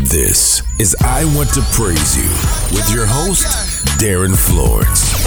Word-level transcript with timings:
This 0.00 0.62
is 0.78 0.94
I 1.02 1.24
Want 1.36 1.52
to 1.54 1.60
Praise 1.72 2.16
You 2.16 2.30
with 2.76 2.88
your 2.88 3.04
host, 3.04 3.98
Darin 3.98 4.32
Florence. 4.32 5.26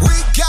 We 0.00 0.14
got 0.38 0.47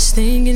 just 0.00 0.14
think 0.14 0.48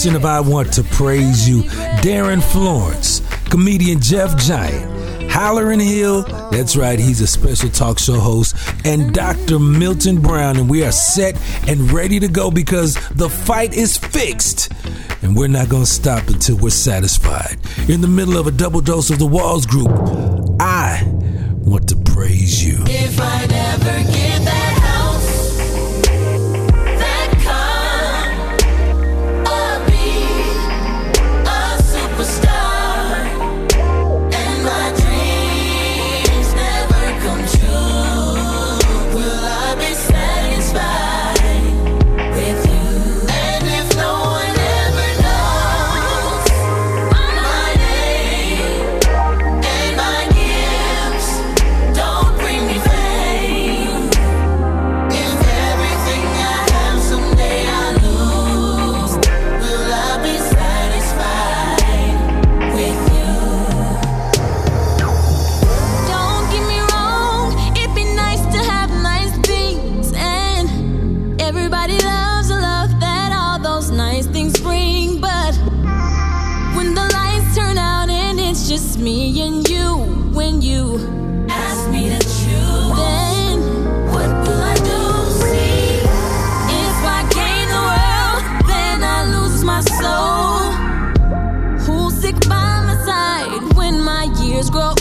edition 0.00 0.16
of 0.16 0.24
I 0.24 0.40
Want 0.40 0.72
to 0.74 0.82
Praise 0.82 1.46
You, 1.46 1.62
Darin 2.00 2.40
Florence, 2.40 3.20
comedian 3.50 4.00
Jeff 4.00 4.34
Giant, 4.38 4.90
Hallerin 5.30 5.78
Hill, 5.82 6.22
that's 6.50 6.74
right, 6.74 6.98
he's 6.98 7.20
a 7.20 7.26
special 7.26 7.68
talk 7.68 7.98
show 7.98 8.18
host, 8.18 8.56
and 8.86 9.12
Dr. 9.12 9.58
Milton 9.58 10.22
Brown. 10.22 10.56
And 10.56 10.70
we 10.70 10.84
are 10.84 10.92
set 10.92 11.38
and 11.68 11.92
ready 11.92 12.18
to 12.18 12.28
go 12.28 12.50
because 12.50 12.94
the 13.10 13.28
fight 13.28 13.74
is 13.74 13.98
fixed. 13.98 14.72
And 15.20 15.36
we're 15.36 15.48
not 15.48 15.68
going 15.68 15.84
to 15.84 15.90
stop 15.90 16.28
until 16.28 16.56
we're 16.56 16.70
satisfied. 16.70 17.58
In 17.86 18.00
the 18.00 18.08
middle 18.08 18.38
of 18.38 18.46
a 18.46 18.52
double 18.52 18.80
dose 18.80 19.10
of 19.10 19.18
the 19.18 19.26
Walls 19.26 19.66
Group, 19.66 19.90
just 78.70 79.00
me 79.00 79.40
and 79.42 79.68
you 79.68 79.96
when 80.32 80.62
you 80.62 80.94
ask 81.48 81.90
me 81.90 82.08
to 82.08 82.20
choose. 82.20 82.96
Then 82.96 83.58
what 84.12 84.28
do 84.46 84.52
I 84.52 84.76
do? 84.76 85.02
See, 85.42 85.98
if 86.78 86.98
I 87.18 87.20
gain 87.34 87.66
the 87.74 87.82
world, 87.90 88.42
then 88.68 89.02
I 89.02 89.24
lose 89.34 89.64
my 89.64 89.80
soul. 89.98 90.70
Who's 91.80 92.14
sick 92.14 92.38
by 92.48 92.84
my 92.86 92.94
side 93.04 93.76
when 93.76 94.00
my 94.00 94.32
years 94.40 94.70
grow? 94.70 94.94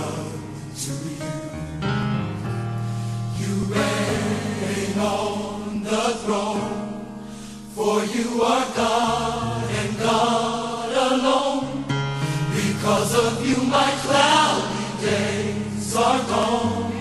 unto 0.09 0.95
you. 1.21 1.35
You 3.39 3.53
reign 3.75 4.99
on 4.99 5.83
the 5.83 6.05
throne, 6.25 7.05
for 7.75 8.05
you 8.05 8.43
are 8.43 8.67
God 8.75 9.71
and 9.71 9.99
God 9.99 11.13
alone. 11.13 11.85
Because 12.55 13.15
of 13.15 13.47
you, 13.47 13.57
my 13.65 13.91
cloudy 14.05 15.07
days 15.07 15.97
are 15.97 16.23
gone. 16.25 16.93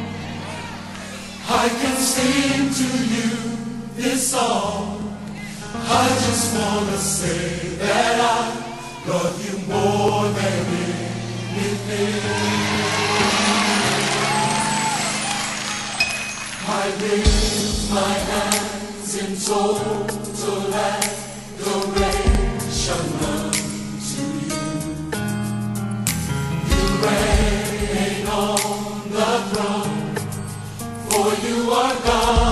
I 1.48 1.70
can 1.70 1.96
sing 1.96 2.70
to 2.79 2.88
you 3.15 3.29
this 3.96 4.32
song. 4.32 4.95
I 5.98 6.10
just 6.10 6.54
wanna 6.58 6.98
say 6.98 7.70
that 7.78 8.20
I 8.20 8.44
love 9.08 9.38
you 9.46 9.56
more 9.74 10.28
than 10.38 10.66
anything. 11.56 12.22
I 16.68 16.84
lift 17.00 17.92
my 17.94 18.14
hands 18.32 19.12
in 19.22 19.30
total 19.38 20.74
adoration 21.64 22.34
unto 23.34 24.24
you. 24.50 24.66
You 26.70 26.84
reign 27.06 28.28
on 28.28 28.62
the 29.16 29.32
throne, 29.50 29.98
for 31.08 31.30
you 31.48 31.58
are 31.72 31.96
God 32.04 32.45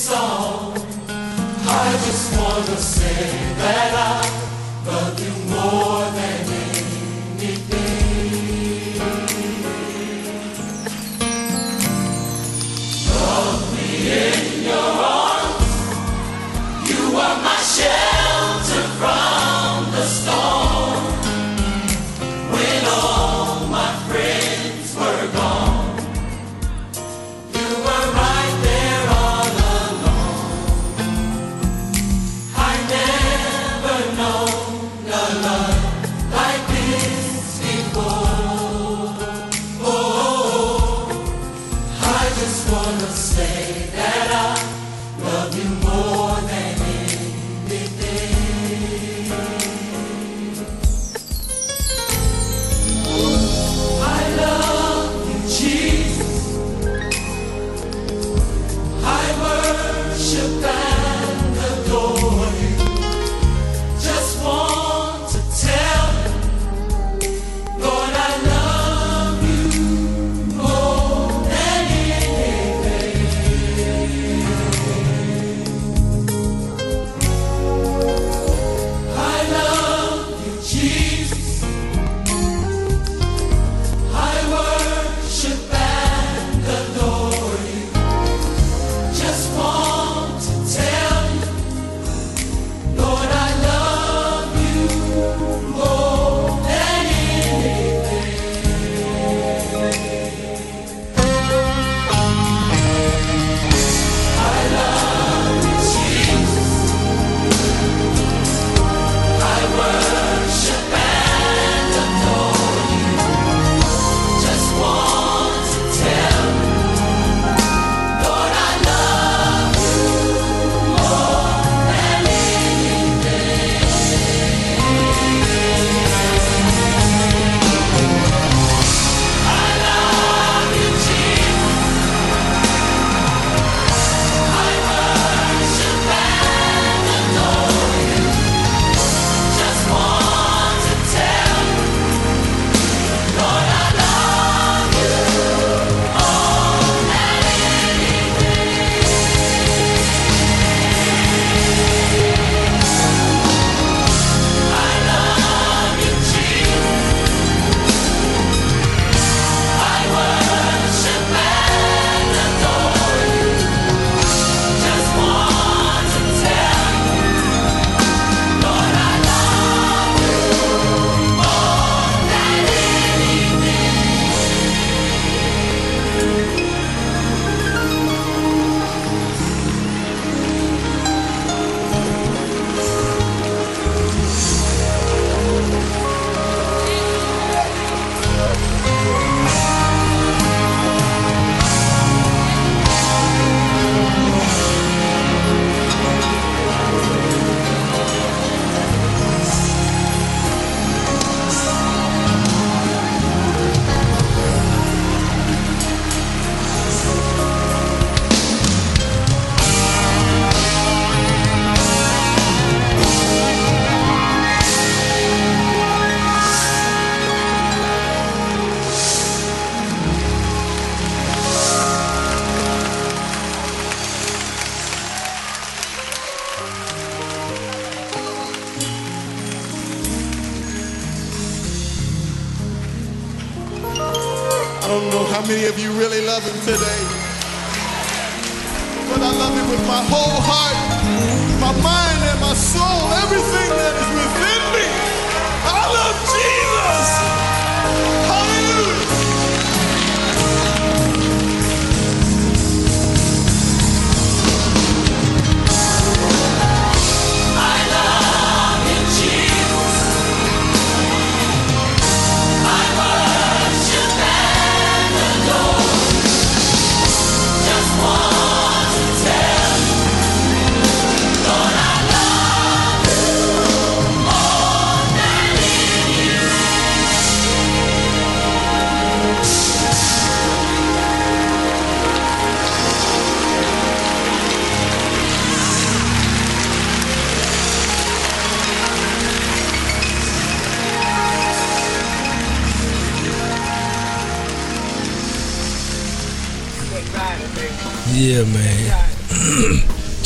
song. 0.00 0.72
I 1.08 1.92
just 2.06 2.34
wanna 2.38 2.76
say 2.78 3.22
that 3.58 3.92
I 3.92 4.88
love 4.88 5.20
you 5.20 5.34
more 5.52 6.09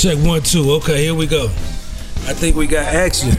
Check 0.04 0.18
one, 0.18 0.42
two. 0.42 0.70
Okay, 0.72 1.04
here 1.04 1.14
we 1.14 1.26
go. 1.26 1.46
I 1.46 2.34
think 2.34 2.56
we 2.56 2.66
got 2.66 2.84
action. 2.84 3.30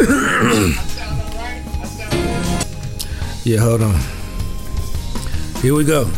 yeah, 3.44 3.58
hold 3.58 3.82
on. 3.82 4.00
Here 5.60 5.74
we 5.74 5.84
go. 5.84 6.10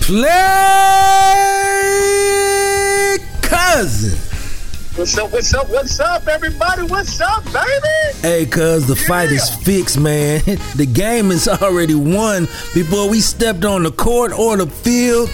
Play 0.00 0.28
cousin. 3.40 4.18
What's 4.96 5.16
up? 5.16 5.32
What's 5.32 5.54
up? 5.54 5.70
What's 5.70 6.00
up, 6.00 6.26
everybody? 6.26 6.82
What's 6.82 7.20
up, 7.20 7.44
baby? 7.44 8.18
Hey, 8.20 8.46
cuz 8.46 8.86
the 8.86 8.96
fight 8.96 9.30
is 9.30 9.48
fixed, 9.48 9.98
man. 9.98 10.42
The 10.74 10.86
game 10.86 11.30
is 11.30 11.46
already 11.46 11.94
won 11.94 12.48
before 12.74 13.08
we 13.08 13.20
stepped 13.20 13.64
on 13.64 13.84
the 13.84 13.92
court 13.92 14.32
or 14.32 14.56
the 14.56 14.66
field. 14.66 15.30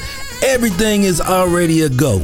Everything 0.58 1.04
is 1.04 1.20
already 1.20 1.82
a 1.82 1.88
go. 1.88 2.20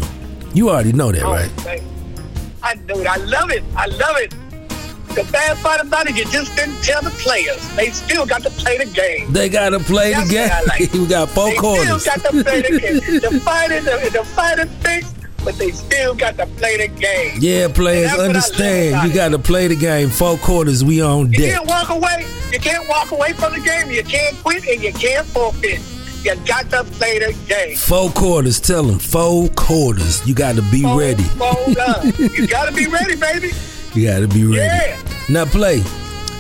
You 0.55 0.69
already 0.69 0.93
know 0.93 1.13
that, 1.13 1.23
oh, 1.23 1.31
right? 1.31 1.53
Oh, 1.57 2.65
I 2.65 2.75
know 2.75 2.99
it. 2.99 3.07
I 3.07 3.17
love 3.19 3.53
it. 3.53 3.63
I 3.77 3.87
love 3.87 4.17
it. 4.17 4.31
The 5.15 5.23
bad 5.31 5.57
part 5.59 5.81
about 5.81 6.09
it, 6.09 6.17
you 6.17 6.25
just 6.25 6.57
didn't 6.57 6.83
tell 6.83 7.01
the 7.01 7.11
players. 7.11 7.65
They 7.77 7.91
still 7.91 8.27
got 8.27 8.43
to 8.43 8.51
play 8.51 8.79
the 8.79 8.87
game. 8.87 9.33
They 9.33 9.49
gotta 9.49 9.79
play 9.79 10.15
That's 10.15 10.29
the 10.29 10.35
game. 10.35 10.51
like. 10.67 10.93
we 10.95 11.07
got 11.07 11.31
four 11.31 11.51
they 11.51 11.57
quarters. 11.59 12.03
still 12.03 12.17
got 12.17 12.33
to 12.33 12.43
play 12.43 12.63
the 12.63 12.81
game. 12.81 13.21
The 13.21 13.41
fight 13.41 13.71
is 13.71 13.85
the, 13.85 14.19
the 14.19 14.25
fight 14.25 14.59
is 14.59 14.69
fixed, 14.83 15.15
but 15.45 15.55
they 15.57 15.71
still 15.71 16.17
got 16.17 16.37
to 16.39 16.47
play 16.59 16.77
the 16.77 16.89
game. 16.89 17.39
Yeah, 17.39 17.69
players, 17.69 18.11
And 18.15 18.19
that's 18.19 18.19
what 18.19 18.19
I 18.19 18.27
love 18.27 18.29
understand. 18.31 19.09
You 19.09 19.15
gotta 19.15 19.39
play 19.39 19.69
the 19.69 19.77
game. 19.77 20.11
Four 20.11 20.39
quarters, 20.39 20.83
we 20.83 21.01
on 21.01 21.31
You 21.31 21.39
deck. 21.39 21.39
You 21.39 21.53
can't 21.53 21.69
walk 21.69 21.91
away. 21.91 22.27
You 22.51 22.59
can't 22.59 22.89
walk 22.89 23.13
away 23.13 23.33
from 23.35 23.53
the 23.53 23.61
game. 23.61 23.93
You 23.93 24.03
can't 24.03 24.37
quit 24.43 24.67
and 24.67 24.83
you 24.83 24.93
can't 24.93 25.25
forfeit. 25.25 25.81
You 26.25 26.35
got 26.47 26.71
to 26.71 26.85
play 26.85 27.19
the 27.19 27.37
game. 27.47 27.77
Four 27.77 28.11
quarters, 28.11 28.59
tell 28.61 28.83
them. 28.83 28.99
Four 28.99 29.49
quarters. 29.51 30.27
You 30.27 30.35
gotta 30.35 30.63
be 30.71 30.83
Fold- 30.83 30.99
ready. 31.01 31.23
fold 31.23 31.77
up. 31.79 32.05
you 32.19 32.47
got 32.47 32.67
to 32.69 32.73
be 32.75 32.87
ready, 32.87 33.15
baby. 33.17 33.51
You 33.95 34.09
gotta 34.09 34.27
be 34.29 34.45
ready. 34.45 34.57
Yeah. 34.59 34.99
Now 35.29 35.45
play. 35.45 35.83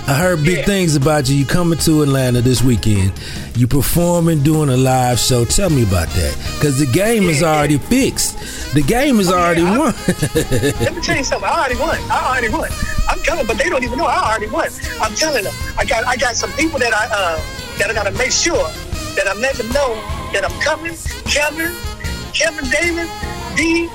I 0.07 0.15
heard 0.19 0.43
big 0.45 0.59
Yeah. 0.59 0.65
things 0.67 0.97
about 0.97 1.29
you. 1.29 1.37
You 1.37 1.47
coming 1.47 1.79
to 1.81 2.03
Atlanta 2.03 2.41
this 2.43 2.63
weekend. 2.63 3.13
You 3.57 3.67
performing, 3.67 4.43
doing 4.43 4.69
a 4.69 4.77
live 4.77 5.19
show. 5.19 5.45
Tell 5.45 5.71
me 5.71 5.83
about 5.83 6.09
that. 6.09 6.35
Cause 6.61 6.79
the 6.79 6.87
game 6.87 7.25
is 7.25 7.41
Yeah, 7.41 7.49
yeah. 7.53 7.57
already 7.59 7.79
fixed. 7.79 8.37
The 8.75 8.83
game 8.83 9.21
is 9.21 9.31
Oh, 9.31 9.37
yeah, 9.37 9.43
already 9.45 9.63
I- 9.63 9.79
won. 9.79 9.95
Let 10.81 10.95
me 10.95 11.01
tell 11.03 11.17
you 11.17 11.25
something. 11.25 11.49
I 11.49 11.59
already 11.59 11.77
won. 11.81 11.99
I 12.11 12.29
already 12.31 12.49
won. 12.49 12.71
I'm 13.09 13.21
telling, 13.21 13.47
but 13.47 13.57
they 13.59 13.69
don't 13.71 13.85
even 13.85 13.99
know 13.99 14.07
I 14.07 14.31
already 14.31 14.49
won. 14.51 14.69
I'm 15.01 15.15
telling 15.15 15.45
them. 15.45 15.55
I 15.79 15.85
got 15.85 16.05
I 16.07 16.17
got 16.17 16.37
some 16.37 16.51
people 16.53 16.79
that 16.81 16.93
I 16.93 17.05
uh, 17.11 17.41
that 17.79 17.91
I 17.91 17.95
gotta 17.95 18.13
make 18.13 18.33
sure 18.33 18.67
that 19.17 19.29
I'm 19.29 19.41
letting 19.41 19.67
them 19.67 19.73
know 19.73 19.95
that 20.33 20.45
I'm 20.45 20.61
coming. 20.61 20.97
Kevin, 21.25 21.73
Kevin 22.33 22.69
Davis, 22.71 23.11
D, 23.57 23.89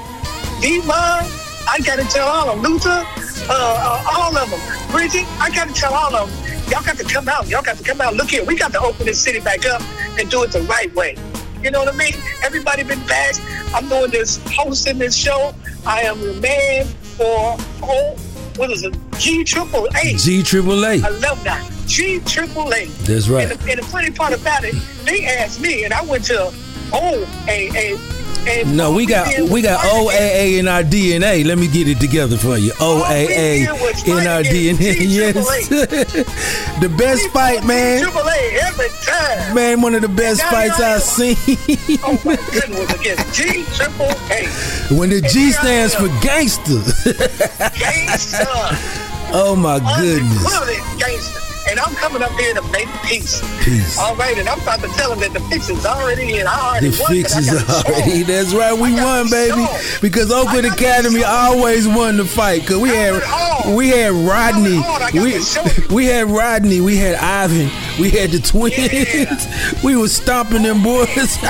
D 0.62 0.80
Mom. 0.86 1.26
I 1.68 1.80
gotta 1.84 2.04
tell 2.06 2.28
all 2.28 2.50
of 2.50 2.62
them. 2.62 2.72
Luther, 2.72 3.06
uh, 3.50 3.54
uh, 3.54 4.18
all 4.18 4.38
of 4.38 4.50
them. 4.50 4.60
Bridget, 4.92 5.26
I 5.40 5.50
gotta 5.50 5.74
tell 5.74 5.94
all 5.94 6.16
of 6.16 6.30
them. 6.30 6.50
Y'all 6.70 6.84
got 6.84 6.98
to 6.98 7.04
come 7.04 7.28
out. 7.28 7.48
Y'all 7.48 7.64
got 7.64 7.78
to 7.78 7.84
come 7.84 8.00
out. 8.00 8.14
Look 8.14 8.30
here, 8.30 8.44
we 8.46 8.56
got 8.56 8.72
to 8.74 8.80
open 8.80 9.06
this 9.06 9.20
city 9.20 9.40
back 9.40 9.66
up 9.66 9.82
and 10.20 10.30
do 10.30 10.44
it 10.44 10.52
the 10.52 10.62
right 10.62 10.94
way. 10.94 11.16
You 11.64 11.72
know 11.72 11.80
what 11.80 11.94
I 11.94 11.98
mean? 11.98 12.14
Everybody 12.44 12.84
been 12.84 13.06
back. 13.08 13.36
I'm 13.74 13.90
doing 13.90 14.12
this, 14.12 14.40
hosting 14.46 15.00
this 15.00 15.16
show. 15.16 15.54
I 15.86 16.02
am 16.02 16.22
the 16.22 16.36
man 16.36 16.86
for 16.86 17.58
oh, 17.82 18.16
what 18.56 18.70
is 18.72 18.84
it? 18.84 18.96
G 19.18 19.44
Triple 19.44 19.88
A. 19.96 20.14
G 20.16 20.44
Triple 20.44 20.86
A. 20.86 21.02
I 21.02 21.10
love 21.10 21.44
that. 21.44 21.79
G 21.90 22.20
Triple 22.20 22.72
A. 22.74 22.86
That's 22.86 23.28
right. 23.28 23.50
And 23.50 23.60
the, 23.60 23.72
and 23.72 23.80
the 23.82 23.86
funny 23.86 24.12
part 24.12 24.32
about 24.34 24.64
it, 24.64 24.76
they 25.06 25.26
asked 25.26 25.60
me, 25.60 25.84
and 25.86 25.94
I 25.94 26.04
went 26.04 26.24
to 26.26 26.54
O 26.94 27.28
A 27.48 27.70
A. 27.76 27.98
And 28.48 28.78
No, 28.78 28.94
we 28.94 29.06
got 29.06 29.28
we 29.50 29.62
got 29.62 29.80
OAA 29.84 30.60
in 30.60 30.68
our 30.70 30.82
DNA. 30.82 31.44
Let 31.46 31.58
me 31.58 31.68
get 31.68 31.90
it 31.90 32.00
together 32.00 32.38
for 32.38 32.58
you. 32.58 32.72
OAA 32.74 33.64
in 34.08 34.28
our 34.28 34.44
DNA. 34.44 34.96
Yes. 35.10 35.68
the 36.80 36.90
best 36.98 37.28
fight, 37.32 37.66
man. 37.66 38.02
Triple 38.02 38.22
A 38.22 38.60
every 38.64 38.88
time. 39.04 39.56
Man, 39.56 39.82
one 39.82 39.94
of 39.96 40.02
the 40.04 40.08
best 40.08 40.42
fights 40.44 40.80
I've 40.80 41.02
seen. 41.02 41.36
Oh 42.04 42.22
my 42.24 42.38
goodness, 42.54 42.94
against 42.94 43.34
G 43.34 43.66
Triple 43.76 44.06
A. 44.32 44.96
when 44.96 45.10
the 45.10 45.22
G 45.22 45.52
stands 45.52 45.96
for 45.96 46.08
gangster. 46.22 46.80
gangster. 47.78 48.46
Oh 49.34 49.56
my 49.58 49.80
goodness. 50.00 51.49
And 51.70 51.80
I'm 51.80 51.94
coming 51.96 52.22
up 52.24 52.32
here 52.32 52.54
to 52.56 52.62
make 52.72 52.88
peace. 53.04 53.42
Peace. 53.64 53.98
All 54.00 54.16
right, 54.16 54.38
and 54.38 54.50
I'm 54.50 54.60
about 54.62 54.80
to 54.82 54.88
tell 54.90 55.12
them 55.12 55.20
that 55.20 55.34
the 55.34 55.40
fix 55.50 55.70
is 55.70 55.86
already 55.86 56.40
in. 56.40 56.48
I 56.48 56.60
already 56.60 56.90
The 56.90 57.00
won, 57.02 57.12
fix 57.12 57.38
is 57.38 57.70
already. 57.70 58.24
That's 58.24 58.54
right. 58.54 58.74
We 58.74 58.94
won, 58.94 59.30
baby. 59.30 59.66
Because 60.02 60.32
Oakland 60.32 60.66
I 60.66 60.70
got 60.70 60.78
to 60.78 60.84
Academy 60.86 61.24
always 61.24 61.88
won 61.88 62.18
the 62.18 62.26
fight. 62.26 62.66
Cause 62.66 62.78
we 62.78 62.90
had 62.90 63.14
we 63.76 63.90
had 63.90 64.14
Rodney. 64.14 64.78
it 64.78 64.86
all. 64.86 64.96
I 65.04 65.12
got 65.12 65.24
We 65.90 65.96
we 65.96 66.06
had 66.06 66.28
Rodney. 66.30 66.82
We 66.82 66.98
had 66.98 67.16
Ivan. 67.16 67.70
We 68.00 68.10
had 68.10 68.32
the 68.32 68.40
twins. 68.40 68.78
Yeah. 68.78 69.80
We 69.84 69.96
was 69.96 70.16
stomping 70.16 70.64
them 70.64 70.82
boys. 70.84 71.38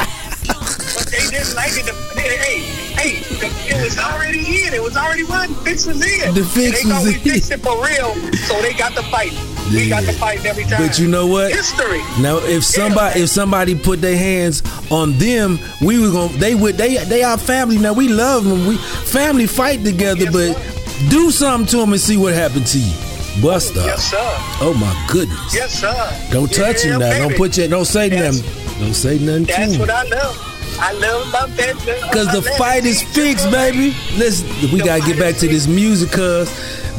But 0.49 1.05
they 1.12 1.29
didn't 1.29 1.55
like 1.55 1.71
it. 1.77 1.86
Hey, 2.17 2.60
hey, 2.97 3.21
it 3.69 3.84
was 3.84 3.97
already 3.99 4.39
in. 4.65 4.73
It 4.73 4.82
was 4.82 4.97
already 4.97 5.23
won. 5.23 5.53
Fix 5.63 5.86
was 5.86 6.01
in. 6.01 6.34
The 6.34 6.43
fix 6.43 6.82
and 6.84 6.91
they 6.91 6.93
was 6.95 7.03
thought 7.03 7.23
we 7.23 7.32
fixed 7.32 7.51
it 7.51 7.60
for 7.62 7.77
real, 7.86 8.13
so 8.47 8.60
they 8.62 8.73
got 8.73 8.95
the 8.95 9.03
fight. 9.03 9.32
We 9.69 9.89
got 9.89 10.03
the 10.03 10.13
fight 10.13 10.45
every 10.45 10.63
time. 10.63 10.86
But 10.86 10.97
you 10.99 11.08
know 11.08 11.27
what? 11.27 11.51
History. 11.51 11.99
Now, 12.21 12.38
if 12.38 12.63
somebody 12.63 13.21
if 13.21 13.29
somebody 13.29 13.75
put 13.75 14.01
their 14.01 14.17
hands 14.17 14.63
on 14.91 15.13
them, 15.17 15.60
we 15.82 15.99
were 15.99 16.12
gonna 16.12 16.38
they 16.38 16.55
would 16.55 16.75
they 16.77 16.97
they 17.05 17.23
are 17.23 17.38
family. 17.38 17.77
Now 17.77 17.93
we 17.93 18.08
love 18.08 18.45
them. 18.45 18.65
We 18.67 18.77
family 18.77 19.45
fight 19.47 19.84
together, 19.84 20.25
Yes, 20.25 20.34
but 20.34 20.53
sir. 20.55 21.10
do 21.10 21.32
something 21.32 21.67
to 21.67 21.77
them 21.77 21.91
and 21.93 22.01
see 22.01 22.17
what 22.17 22.34
happened 22.34 22.67
to 22.67 22.79
you. 22.79 22.93
Bust 23.41 23.77
up. 23.77 23.86
Yes, 23.86 24.10
sir. 24.10 24.17
Oh 24.62 24.73
my 24.79 25.08
goodness. 25.12 25.53
Yes, 25.53 25.79
sir. 25.79 26.29
Don't 26.32 26.51
touch 26.51 26.84
yeah, 26.84 26.93
him 26.93 26.99
now. 26.99 27.17
Don't 27.19 27.38
put 27.38 27.58
your 27.58 27.67
don't 27.67 27.86
say 27.86 28.10
That's- 28.10 28.41
nothing. 28.41 28.79
Don't 28.79 28.93
say 28.93 29.19
nothing 29.19 29.45
to 29.45 29.51
That's 29.53 29.77
what 29.77 29.89
I 29.89 30.03
love. 30.03 30.45
I 30.82 30.93
love 30.93 31.27
about 31.29 31.49
that. 31.58 31.75
Cause 32.13 32.32
the 32.32 32.41
fight 32.58 32.86
is 32.86 33.01
fixed, 33.01 33.51
baby. 33.51 33.93
Let's 34.17 34.41
we 34.71 34.79
gotta 34.79 35.05
get 35.05 35.19
back 35.19 35.36
to 35.38 35.47
this 35.47 35.67
music 35.67 36.12
cause 36.12 36.49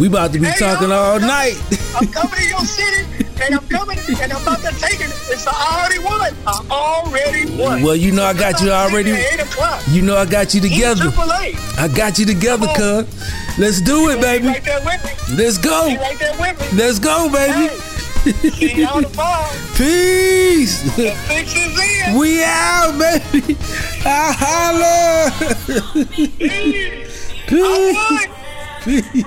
we 0.01 0.07
about 0.09 0.33
to 0.33 0.39
be 0.41 0.47
Hey, 0.47 0.59
talking 0.59 0.91
I'm 0.91 0.99
all 0.99 1.13
coming- 1.21 1.29
night. 1.29 1.57
I'm 1.95 2.07
coming 2.09 2.35
to 2.41 2.49
your 2.49 2.65
city, 2.65 3.05
and 3.45 3.55
I'm 3.55 3.69
coming, 3.69 3.99
and 4.23 4.33
I'm 4.33 4.43
about 4.43 4.59
to 4.61 4.73
take 4.81 5.01
it. 5.01 5.11
It's 5.29 5.47
I 5.47 5.53
already 5.53 5.99
won. 6.03 6.35
I 6.47 6.67
already 6.71 7.51
won. 7.57 7.83
Well, 7.83 7.95
you 7.97 8.11
know 8.13 8.25
I 8.25 8.33
got 8.33 8.61
you 8.63 8.71
already. 8.71 9.11
Eight 9.13 9.41
o'clock. 9.41 9.83
You 9.91 10.03
know 10.03 10.17
I 10.17 10.25
got 10.25 10.55
you 10.55 10.61
together. 10.61 11.13
I 11.79 11.89
got 11.95 12.19
you 12.19 12.27
together, 12.27 12.67
cuz. 12.75 13.07
Let's 13.59 13.81
do 13.83 14.09
it, 14.11 14.21
baby. 14.21 14.47
right 14.49 14.65
there 14.65 14.81
with 14.85 15.05
me. 15.05 15.37
Let's 15.37 15.59
go. 15.59 15.87
Right 15.89 16.19
there 16.19 16.33
with 16.41 16.73
me. 16.73 16.79
Let's 16.79 16.99
go, 16.99 17.29
baby. 17.31 17.69
Hey, 18.25 18.51
see 18.51 18.75
you 18.81 18.87
on 18.87 19.03
the 19.03 19.09
phone. 19.09 19.49
Peace. 19.77 20.83
The 20.97 21.11
fix 21.29 21.55
is 21.57 21.79
in. 22.09 22.17
We 22.19 22.43
out, 22.45 22.99
baby. 22.99 23.57
I 24.05 24.33
holla. 24.43 25.31
I 25.33 26.31
Peace. 27.49 27.95
won. 27.95 28.27
Peace. 28.85 29.25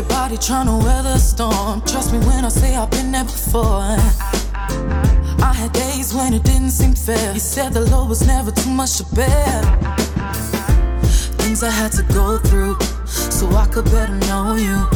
Everybody 0.00 0.38
trying 0.38 0.64
to 0.64 0.78
weather 0.82 1.18
storm. 1.18 1.82
Trust 1.82 2.14
me 2.14 2.20
when 2.20 2.46
I 2.46 2.48
say 2.48 2.74
I've 2.74 2.90
been 2.90 3.12
there 3.12 3.24
before. 3.24 3.98
I 5.44 5.52
had 5.54 5.72
days 5.72 6.14
when 6.14 6.32
it 6.32 6.42
didn't 6.42 6.70
seem 6.70 6.94
fair. 6.94 7.34
You 7.34 7.38
said 7.38 7.74
the 7.74 7.82
load 7.82 8.08
was 8.08 8.26
never 8.26 8.50
too 8.50 8.70
much 8.70 8.96
to 8.96 9.04
bear. 9.14 9.60
Things 11.36 11.62
I 11.62 11.68
had 11.68 11.92
to 11.92 12.02
go 12.14 12.38
through 12.38 12.80
so 13.04 13.46
I 13.50 13.66
could 13.66 13.84
better 13.92 14.16
know 14.24 14.54
you. 14.54 14.88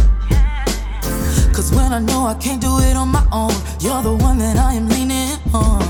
Cause 1.53 1.71
when 1.71 1.93
I 1.93 1.99
know 1.99 2.25
I 2.25 2.33
can't 2.41 2.63
do 2.63 2.79
it 2.79 2.97
on 2.97 3.09
my 3.09 3.27
own, 3.31 3.53
you're 3.81 4.03
the 4.03 4.17
one 4.17 4.39
that 4.39 4.57
I 4.57 4.73
am 4.73 4.89
leaning 4.89 5.37
on. 5.53 5.85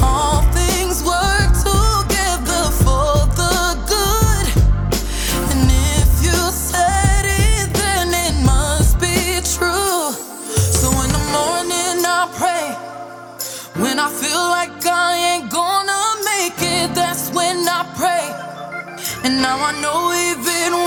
Oh, 0.00 0.49
Now 19.50 19.64
I 19.64 19.72
know 19.82 20.12
even 20.30 20.79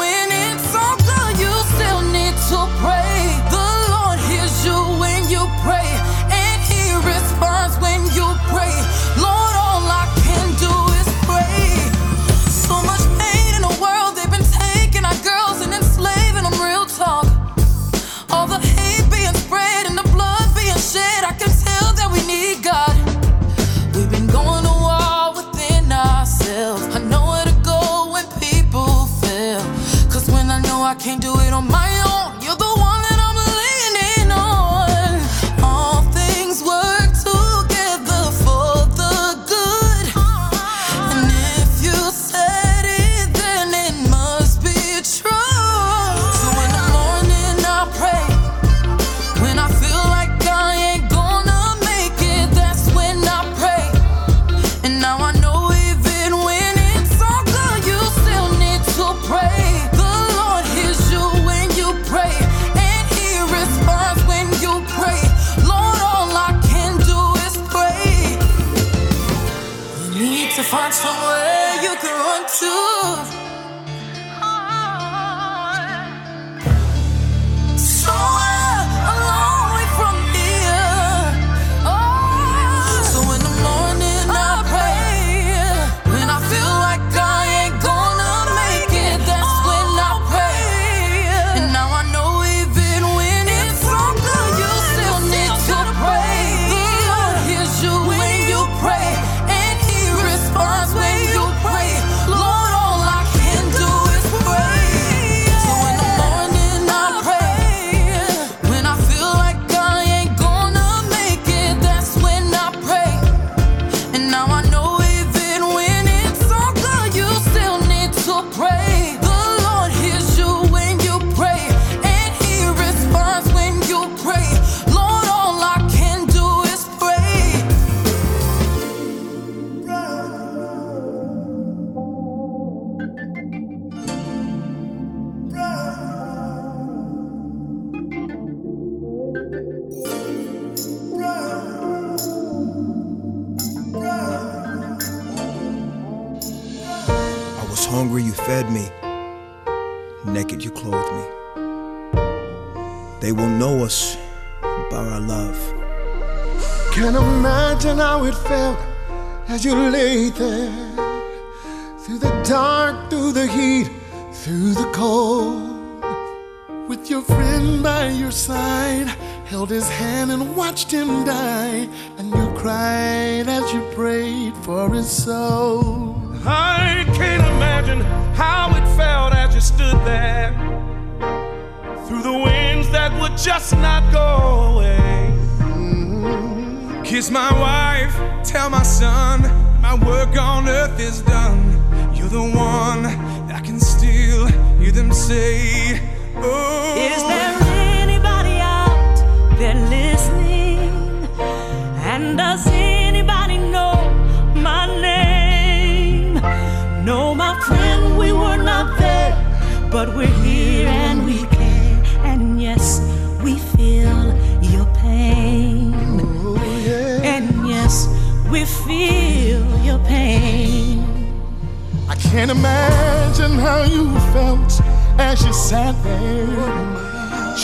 felt 224.33 224.81
as 225.19 225.39
she 225.39 225.53
sat 225.53 225.95
there, 226.03 226.47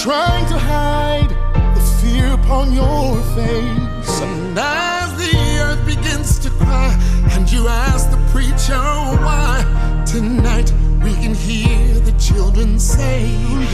trying 0.03 0.45
to 0.45 0.57
hide 0.57 1.31
the 1.75 1.81
fear 1.99 2.33
upon 2.33 2.71
your 2.71 3.15
face. 3.33 4.21
And 4.21 4.55
as 4.55 5.09
the 5.17 5.35
earth 5.65 5.83
begins 5.83 6.37
to 6.39 6.51
cry, 6.51 6.95
and 7.31 7.51
you 7.51 7.67
ask 7.67 8.11
the 8.11 8.21
preacher 8.31 8.85
why, 9.25 9.65
tonight 10.05 10.71
we 11.03 11.13
can 11.23 11.33
hear 11.33 11.99
the 12.01 12.15
children 12.19 12.77
say, 12.77 13.25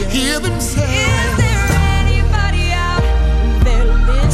hear 0.08 0.40
them 0.40 0.58
say, 0.58 1.04
Is 1.04 1.36
there 1.36 1.68
anybody 2.00 2.72
out 2.72 3.04
there? 3.62 4.25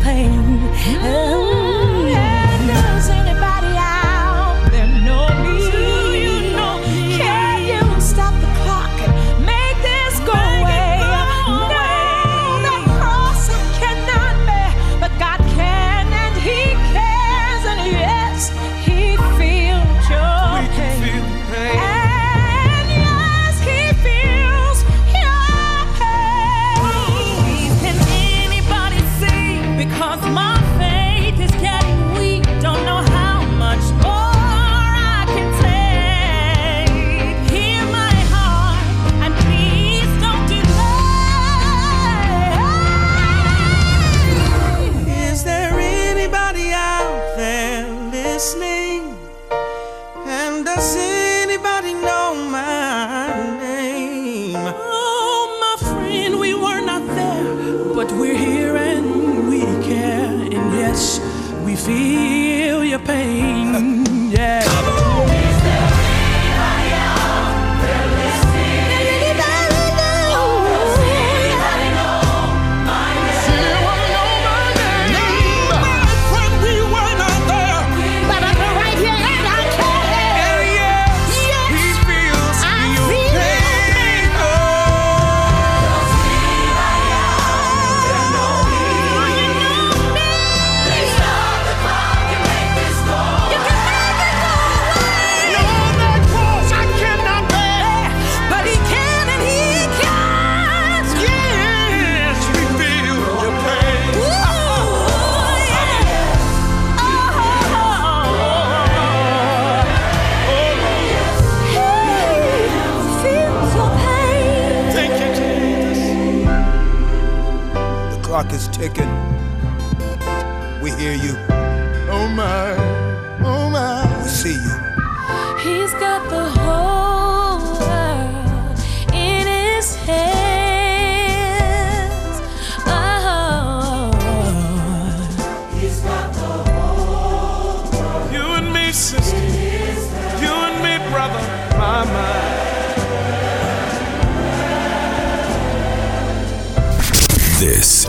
Pain. 0.00 0.60
Oh. 1.02 1.49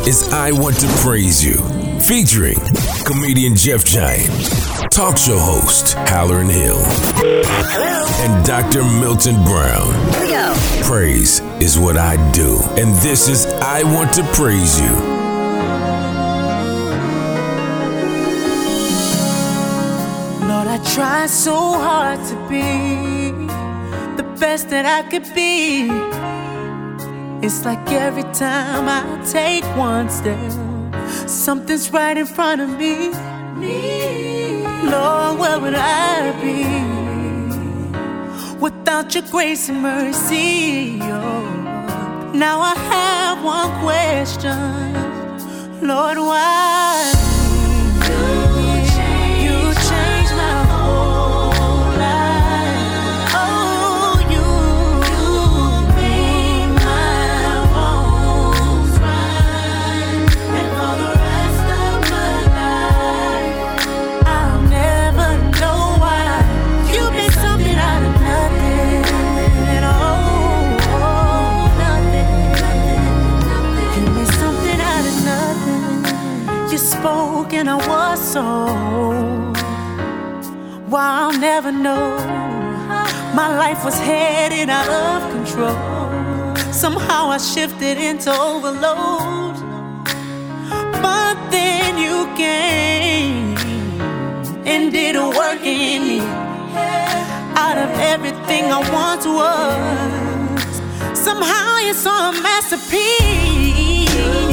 Is 0.07 0.33
I 0.33 0.51
Want 0.51 0.79
to 0.79 0.87
Praise 0.97 1.45
You, 1.45 1.57
featuring 1.99 2.57
comedian 3.05 3.55
Jeff 3.55 3.85
Giant, 3.85 4.29
talk 4.89 5.15
show 5.15 5.37
host 5.37 5.95
Hallerin 5.95 6.49
Hill, 6.49 6.79
and 8.25 8.45
Dr. 8.45 8.83
Milton 8.83 9.35
Brown. 9.43 9.93
Here 10.13 10.21
we 10.21 10.27
go. 10.29 10.55
Praise 10.81 11.39
is 11.61 11.77
what 11.77 11.97
I 11.97 12.17
do, 12.31 12.59
and 12.77 12.95
this 12.95 13.29
is 13.29 13.45
I 13.45 13.83
Want 13.83 14.11
to 14.15 14.23
Praise 14.33 14.81
You. 14.81 14.91
Lord, 20.47 20.67
I 20.67 20.79
try 20.95 21.27
so 21.27 21.55
hard 21.55 22.19
to 22.27 22.35
be 22.49 23.31
the 24.17 24.23
best 24.39 24.69
that 24.71 24.85
I 24.85 25.07
could 25.09 25.31
be. 25.35 26.10
It's 27.43 27.65
like 27.65 27.91
every 27.91 28.21
time 28.33 28.87
I 28.87 29.01
take 29.25 29.65
one 29.75 30.09
step, 30.09 30.37
something's 31.27 31.91
right 31.91 32.15
in 32.15 32.27
front 32.27 32.61
of 32.61 32.69
me. 32.77 33.09
Lord, 34.91 35.39
where 35.39 35.59
would 35.59 35.73
I 35.75 36.31
be 36.39 36.63
without 38.59 39.15
your 39.15 39.23
grace 39.31 39.69
and 39.69 39.81
mercy? 39.81 40.99
Oh, 41.01 42.31
now 42.35 42.59
I 42.59 42.75
have 42.75 43.43
one 43.43 43.71
question, 43.81 45.87
Lord, 45.87 46.17
why? 46.17 47.20
Was 78.31 78.33
so. 78.33 78.43
Why 80.89 81.21
I'll 81.21 81.39
never 81.39 81.71
know. 81.71 82.17
My 83.33 83.47
life 83.57 83.85
was 83.85 83.97
headed 83.99 84.69
out 84.69 84.89
of 84.89 85.31
control. 85.31 85.75
Somehow 86.73 87.29
I 87.29 87.37
shifted 87.37 87.97
into 87.97 88.29
overload. 88.31 89.55
But 91.01 91.37
then 91.49 91.97
you 91.97 92.27
came 92.35 93.57
and 94.65 94.91
did 94.91 95.15
a 95.15 95.29
work 95.29 95.65
in 95.65 96.07
me. 96.07 96.19
Out 97.55 97.77
of 97.77 97.89
everything 97.99 98.71
I 98.71 98.79
once 98.91 99.25
was. 99.25 100.81
Somehow 101.17 101.77
you 101.77 101.93
saw 101.93 102.29
a 102.29 102.33
masterpiece. 102.41 104.50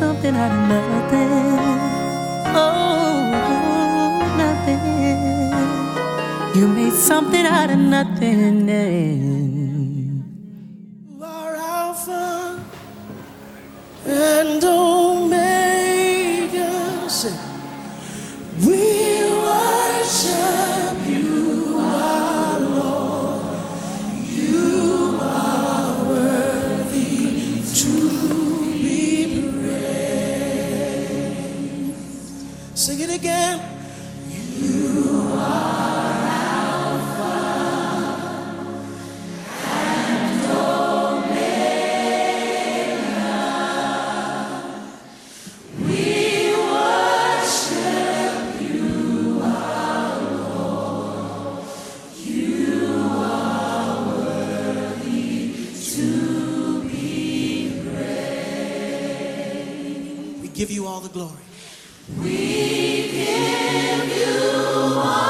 something 0.00 0.34
out 0.34 0.50
of 0.50 0.68
nothing. 0.68 1.30
Oh, 2.56 3.32
oh, 3.50 4.36
nothing. 4.42 4.80
You 6.58 6.66
made 6.68 6.94
something 6.94 7.44
out 7.44 7.70
of 7.70 7.78
nothing. 7.78 9.39
give 60.60 60.70
you 60.70 60.86
all 60.86 61.00
the 61.00 61.08
glory. 61.08 61.46
We 62.18 63.10
give 63.10 64.08
you 64.14 64.52
all. 64.94 65.29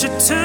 should 0.00 0.18
tell. 0.18 0.39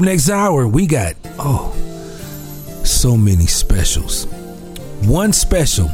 up 0.00 0.06
next 0.06 0.30
hour, 0.30 0.66
we 0.66 0.86
got, 0.86 1.14
oh, 1.38 1.72
so 2.84 3.16
many 3.16 3.46
specials. 3.46 4.24
One 5.06 5.32
special, 5.32 5.90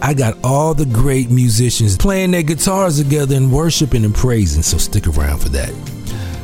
I 0.00 0.14
got 0.14 0.36
all 0.42 0.74
the 0.74 0.86
great 0.86 1.30
musicians 1.30 1.96
playing 1.96 2.30
their 2.30 2.42
guitars 2.42 3.02
together 3.02 3.36
and 3.36 3.52
worshiping 3.52 4.04
and 4.04 4.14
praising, 4.14 4.62
so 4.62 4.78
stick 4.78 5.06
around 5.06 5.40
for 5.40 5.50
that. 5.50 5.70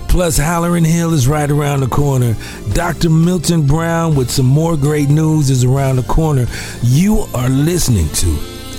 Plus, 0.08 0.38
Hallerin 0.38 0.86
Hill 0.86 1.12
is 1.12 1.26
right 1.26 1.50
around 1.50 1.80
the 1.80 1.88
corner. 1.88 2.36
Dr. 2.72 3.10
Milton 3.10 3.66
Brown 3.66 4.14
with 4.14 4.30
some 4.30 4.46
more 4.46 4.76
great 4.76 5.08
news 5.08 5.50
is 5.50 5.64
around 5.64 5.96
the 5.96 6.02
corner. 6.04 6.46
You 6.82 7.26
are 7.34 7.48
listening 7.48 8.08
to 8.14 8.38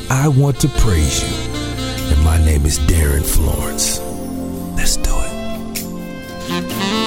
I 0.09 0.27
Want 0.27 0.59
to 0.61 0.69
Praise 0.69 1.23
You. 1.23 2.13
And 2.13 2.23
my 2.23 2.37
name 2.45 2.65
is 2.65 2.77
Darin 2.87 3.23
Florence. 3.23 3.99
Let's 4.77 4.95
do 4.97 5.11
it. 5.11 7.04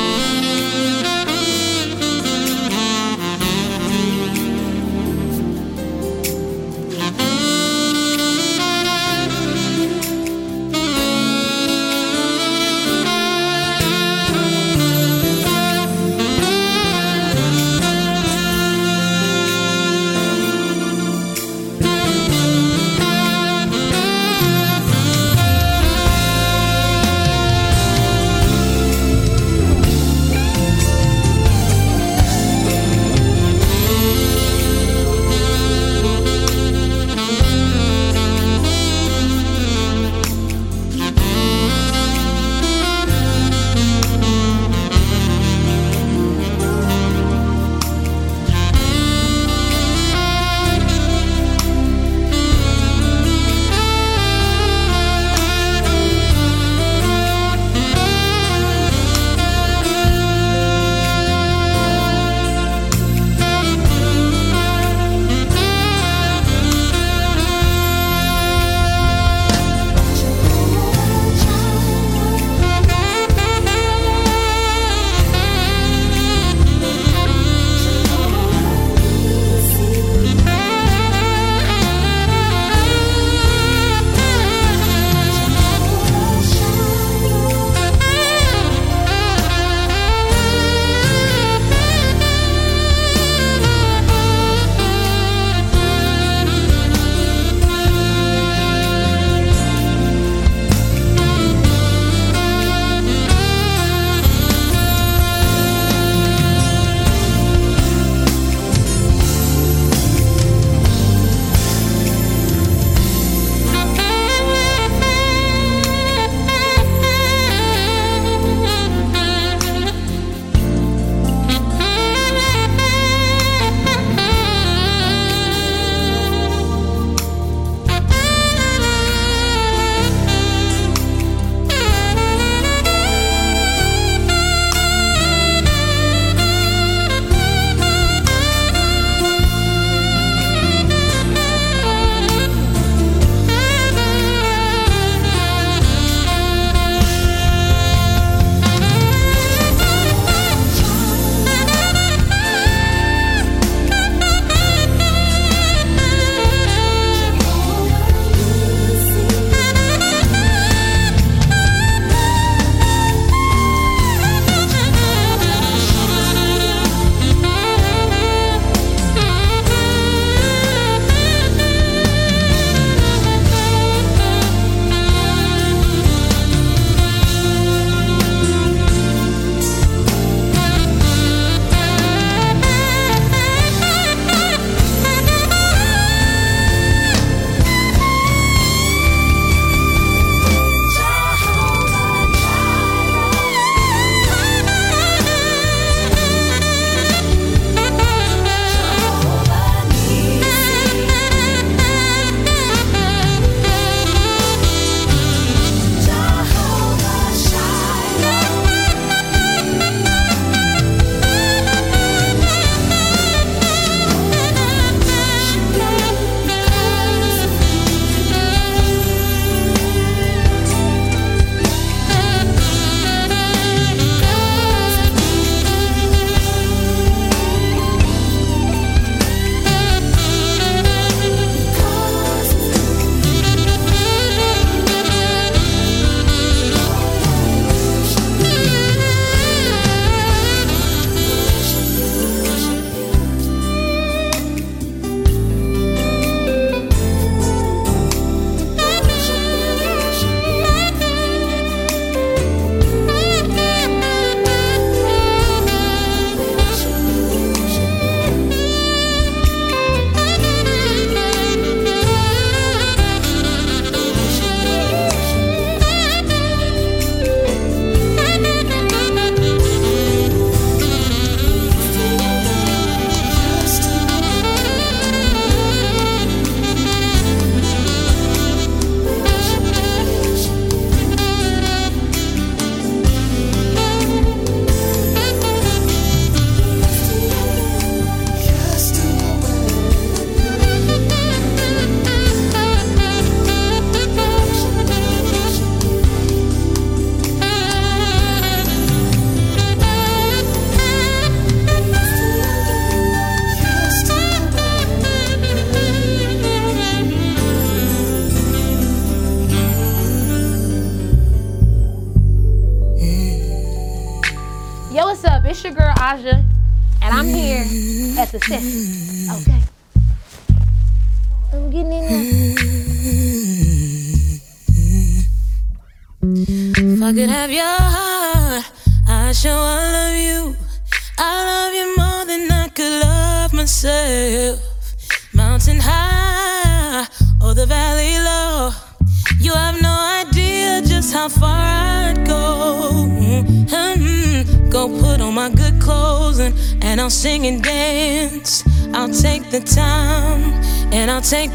The 318.49 318.59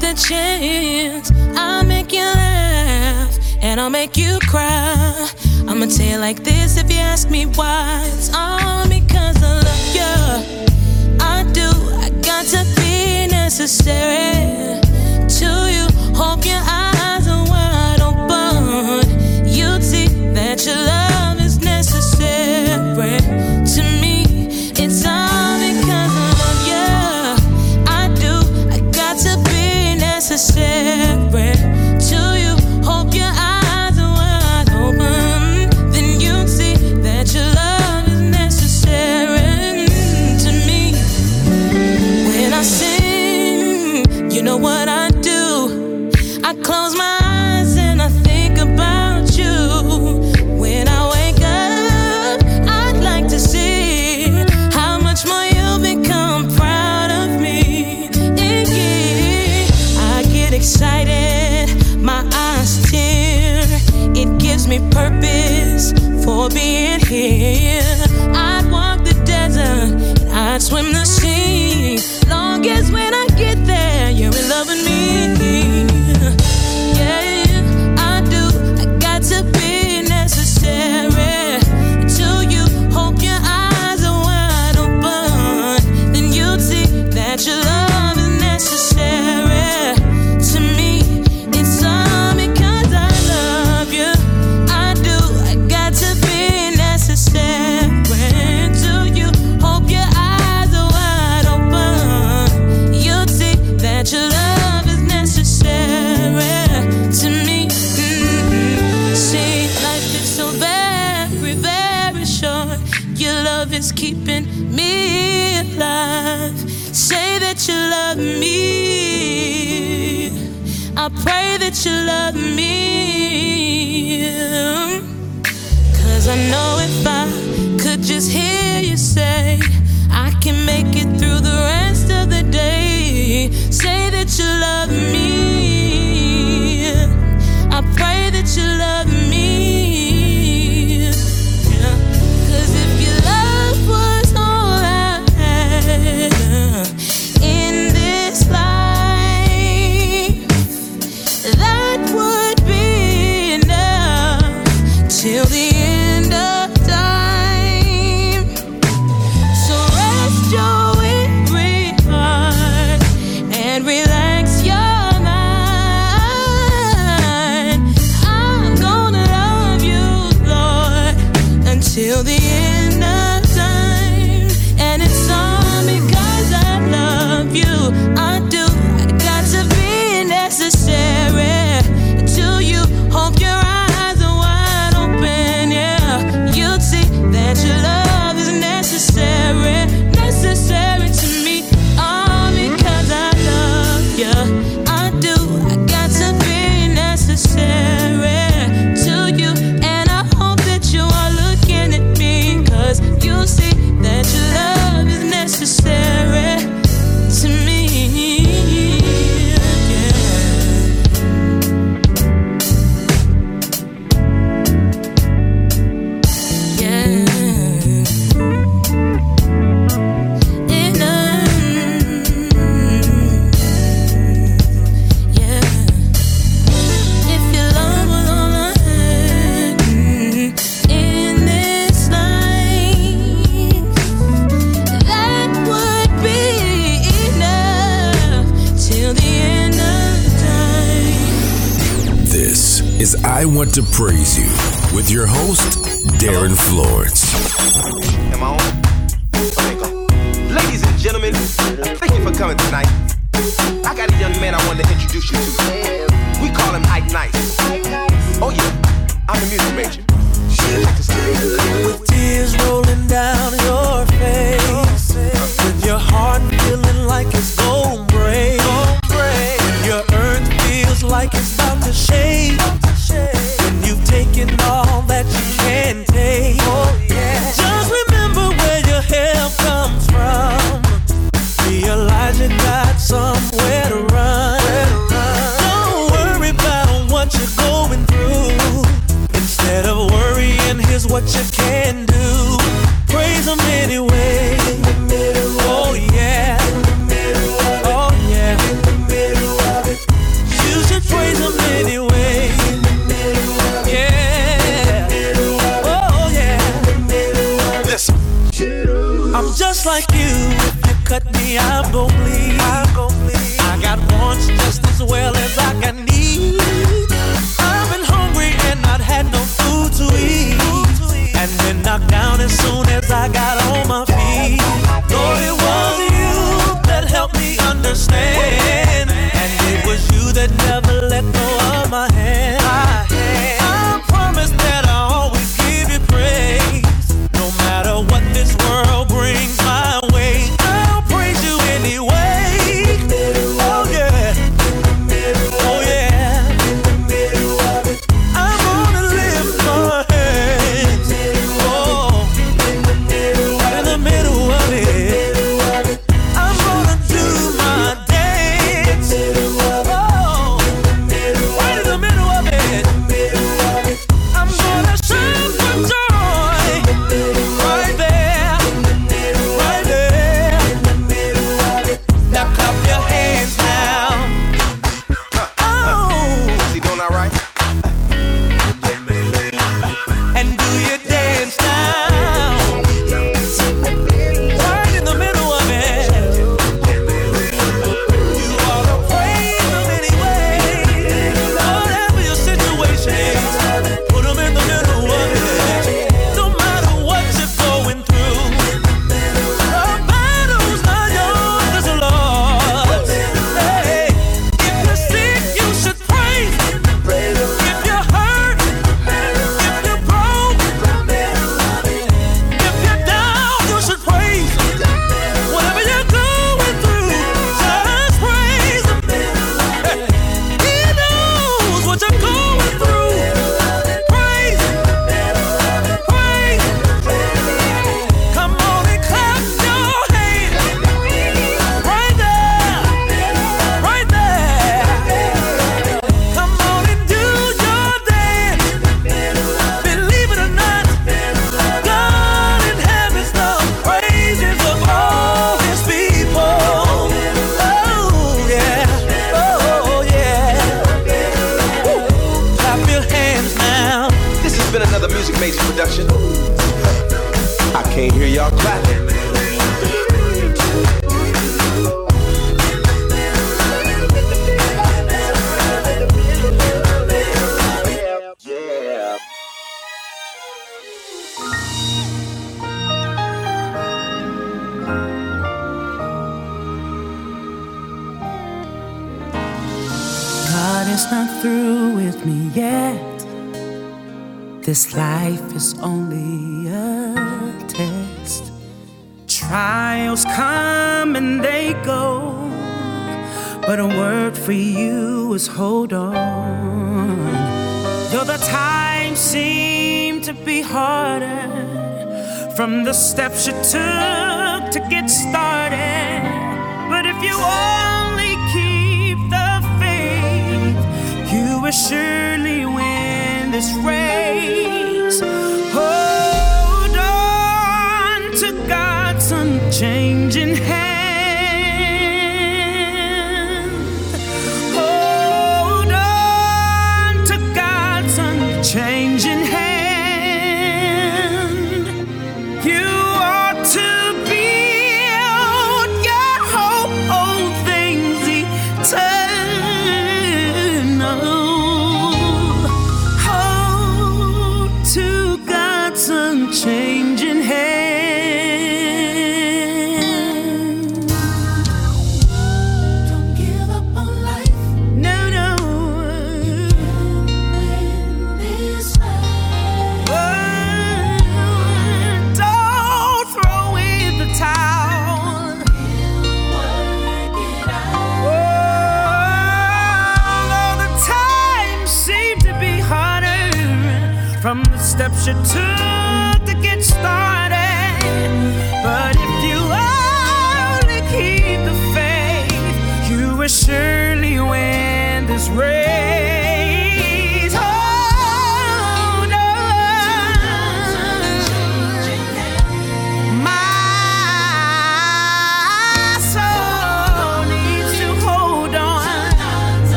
the 0.00 0.14
chance. 0.14 0.51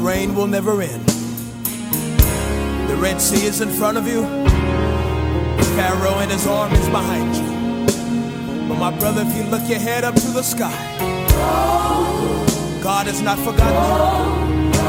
rain 0.00 0.34
will 0.34 0.46
never 0.46 0.80
end. 0.80 1.06
The 2.88 2.96
Red 2.96 3.20
Sea 3.20 3.46
is 3.46 3.60
in 3.60 3.68
front 3.68 3.98
of 3.98 4.06
you, 4.06 4.22
Pharaoh 5.76 6.18
and 6.20 6.30
his 6.30 6.46
armies 6.46 6.88
behind 6.88 7.36
you. 7.36 7.50
But 8.68 8.78
my 8.78 8.96
brother, 8.98 9.22
if 9.26 9.36
you 9.36 9.42
look 9.44 9.68
your 9.68 9.78
head 9.78 10.04
up 10.04 10.14
to 10.14 10.28
the 10.28 10.42
sky, 10.42 10.72
God 12.82 13.06
has 13.06 13.20
not 13.20 13.38
forgotten 13.38 13.74
you. 14.62 14.80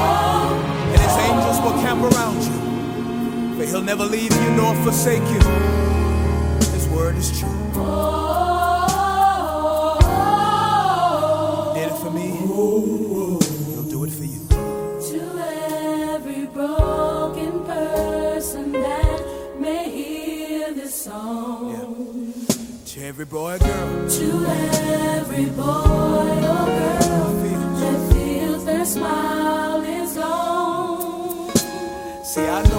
And 0.94 1.02
his 1.02 1.18
angels 1.28 1.60
will 1.62 1.78
camp 1.82 2.02
around 2.02 2.42
you. 2.42 3.58
But 3.58 3.68
he'll 3.68 3.82
never 3.82 4.06
leave 4.06 4.34
you 4.34 4.52
nor 4.52 4.74
forsake 4.84 5.28
you. 5.30 5.42
His 6.72 6.88
word 6.88 7.18
is 7.18 7.38
true. 7.38 7.50
Did 11.74 11.92
it 11.92 11.98
for 11.98 12.12
me. 12.12 13.21
every 23.22 23.38
boy 23.38 23.54
or 23.54 23.60
girl. 23.60 24.10
To 24.10 24.46
every 24.48 25.46
boy 25.46 25.64
or 25.64 26.66
girl 26.66 27.34
that 27.80 28.14
feels 28.14 28.66
their 28.66 28.86
smile 28.86 29.82
is 29.84 30.16
gone. 30.16 31.54
See, 32.24 32.48
I 32.48 32.71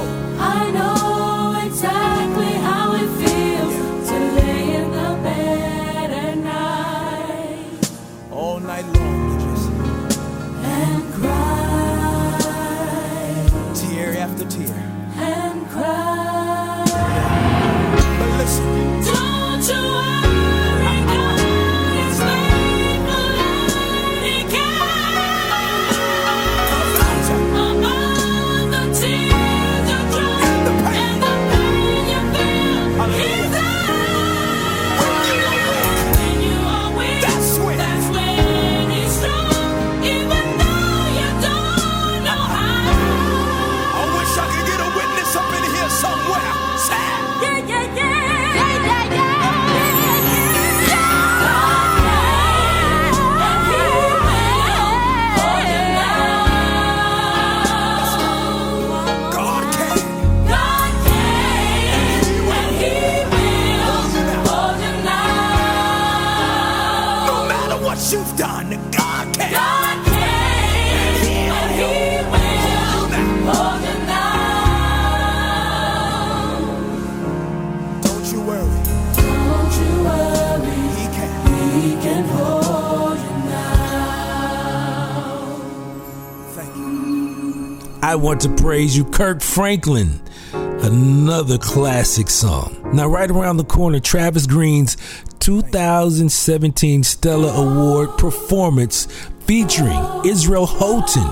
To 88.40 88.48
praise 88.48 88.96
you, 88.96 89.04
Kirk 89.04 89.40
Franklin. 89.40 90.18
Another 90.52 91.58
classic 91.58 92.28
song. 92.30 92.90
Now, 92.92 93.06
right 93.06 93.30
around 93.30 93.58
the 93.58 93.64
corner, 93.64 94.00
Travis 94.00 94.46
Greene's 94.46 94.96
2017 95.38 97.04
Stellar 97.04 97.52
Award 97.54 98.18
performance 98.18 99.06
featuring 99.46 100.02
Israel 100.24 100.66
Houghton, 100.66 101.30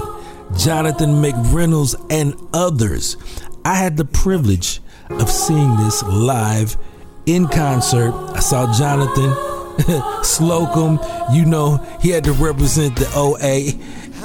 Jonathan 0.57 1.23
McReynolds, 1.23 1.97
and 2.11 2.35
others. 2.53 3.17
I 3.65 3.75
had 3.75 3.97
the 3.97 4.05
privilege 4.05 4.81
of 5.09 5.29
seeing 5.29 5.77
this 5.79 6.03
live 6.05 6.77
in 7.27 7.49
concert. 7.49 8.13
I 8.35 8.41
saw 8.41 8.73
Jonathan 8.79 9.31
Slocumb. 10.23 11.35
You 11.35 11.47
know, 11.47 11.79
he 12.01 12.11
had 12.11 12.25
to 12.25 12.33
represent 12.33 12.95
the 12.97 13.11
OA, 13.17 13.73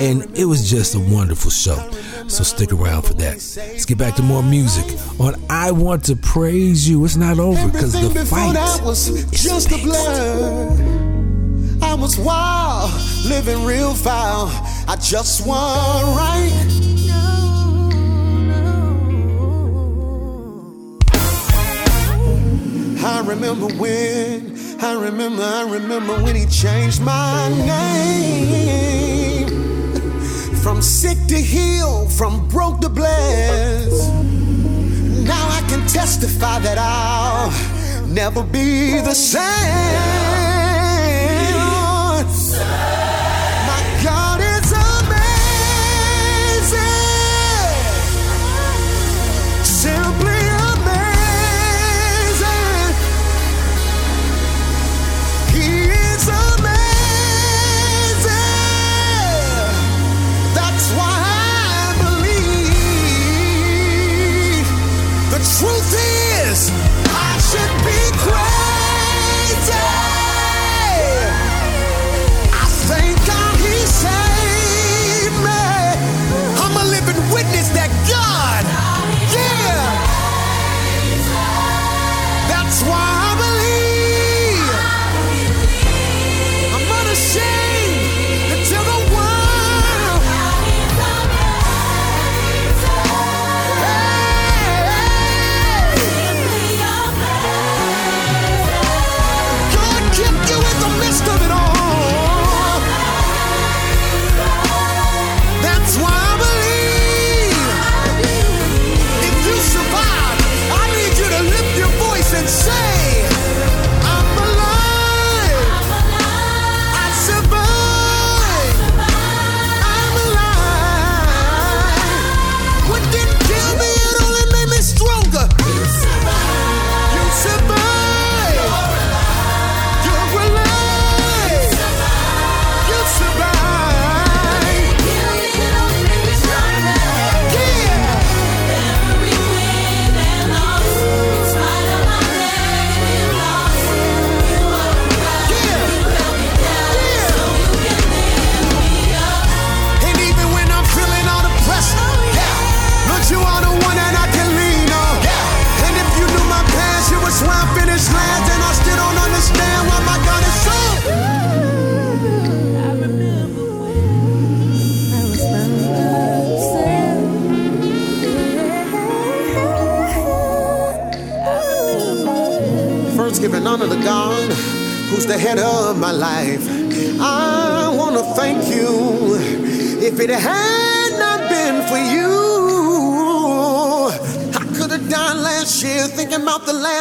and 0.03 0.37
it 0.37 0.45
was 0.45 0.69
just 0.69 0.93
a 0.93 0.99
wonderful 0.99 1.49
show. 1.49 1.89
So 2.27 2.43
stick 2.43 2.73
around 2.73 3.03
for 3.03 3.13
that. 3.15 3.33
Let's 3.33 3.85
get 3.85 3.97
back 3.97 4.15
to 4.15 4.23
more 4.23 4.41
music 4.41 4.99
on 5.19 5.35
I 5.49 5.71
Want 5.71 6.03
to 6.05 6.15
Praise 6.15 6.89
You. 6.89 7.05
It's 7.05 7.15
not 7.15 7.39
over 7.39 7.67
because 7.69 7.93
the 7.93 8.25
fight 8.25 8.81
was 8.83 9.25
just 9.31 9.71
a 9.71 9.77
blur. 9.77 11.05
I 11.81 11.93
was 11.93 12.17
wild, 12.17 12.91
living 13.25 13.63
real 13.63 13.93
foul. 13.93 14.47
I 14.87 14.97
just 14.99 15.45
want 15.45 16.03
right. 16.17 16.81
I 23.07 23.23
remember 23.25 23.67
when, 23.75 24.57
I 24.81 24.93
remember, 24.93 25.43
I 25.43 25.69
remember 25.71 26.23
when 26.23 26.35
he 26.35 26.47
changed 26.47 27.01
my 27.01 27.49
name. 27.49 29.14
From 30.65 30.81
sick 30.81 31.19
to 31.27 31.35
heal, 31.35 32.09
from 32.09 32.47
broke 32.47 32.81
to 32.81 32.89
blessed. 32.89 34.11
Now 35.23 35.47
I 35.47 35.63
can 35.69 35.85
testify 35.85 36.57
that 36.57 36.79
I'll 36.79 38.07
never 38.07 38.41
be 38.41 38.99
the 38.99 39.13
same. 39.13 40.54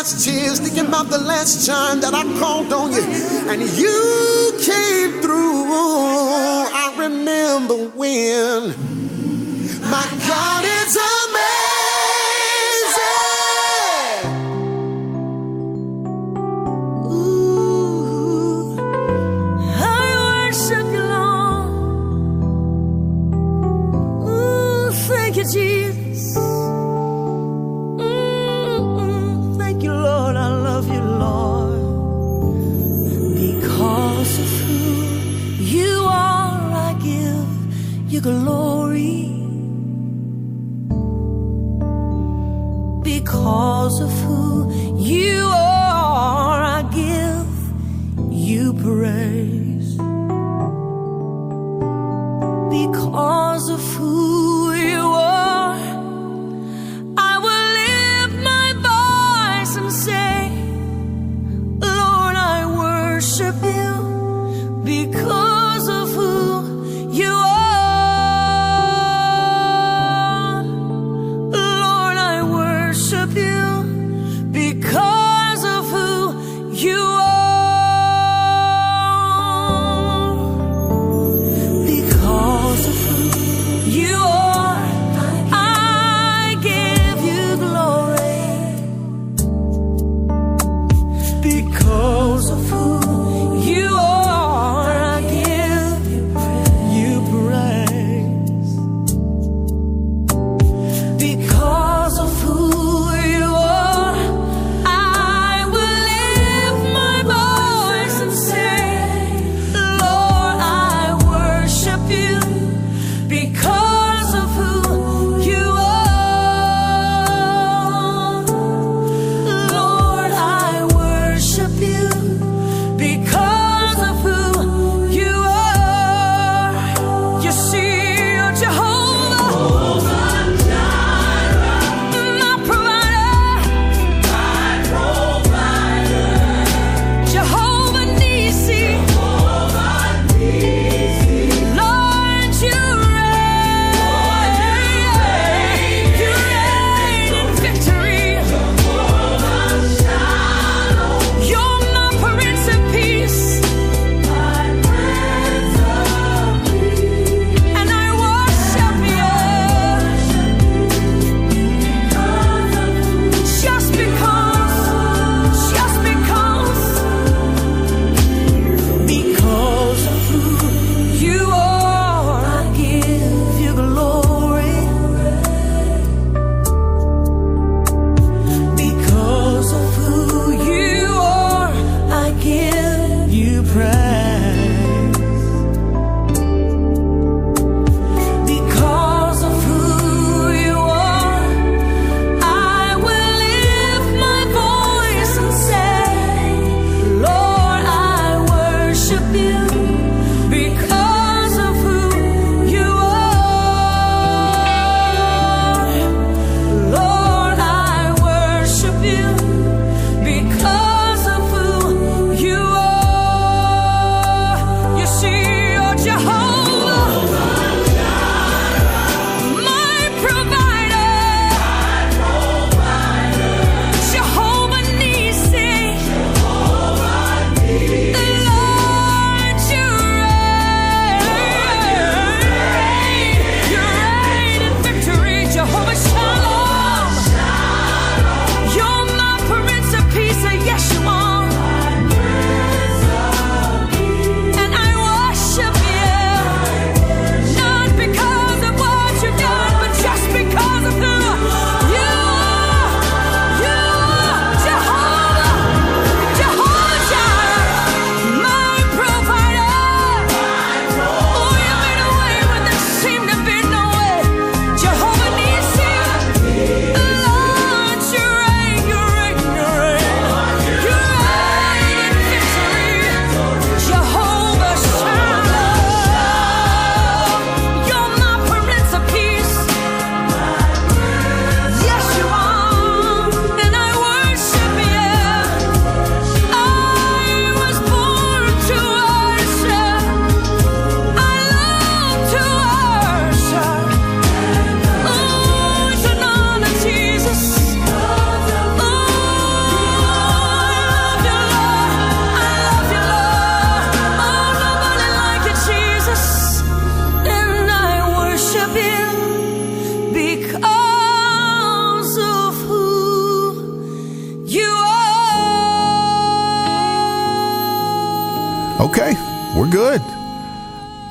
Last 0.05 0.23
tears, 0.23 0.61
thinking 0.61 0.87
about 0.87 1.09
the 1.09 1.17
last 1.17 1.67
time 1.67 1.99
that 2.01 2.13
I 2.13 2.25
called 2.39 2.71
on 2.75 2.93
you, 2.93 3.01
and 3.49 3.63
you 3.73 4.53
came 4.61 5.23
through. 5.23 5.65
I 5.65 6.95
remember 6.99 7.89
when 7.97 8.74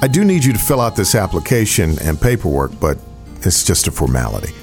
I 0.03 0.07
do 0.07 0.25
need 0.25 0.43
you 0.43 0.51
to 0.51 0.59
fill 0.59 0.81
out 0.81 0.97
this 0.97 1.15
application 1.15 1.97
and 2.01 2.19
paperwork, 2.19 2.77
but 2.77 2.97
it's 3.39 3.63
just 3.63 3.87
a 3.87 3.91
formality. 3.91 4.53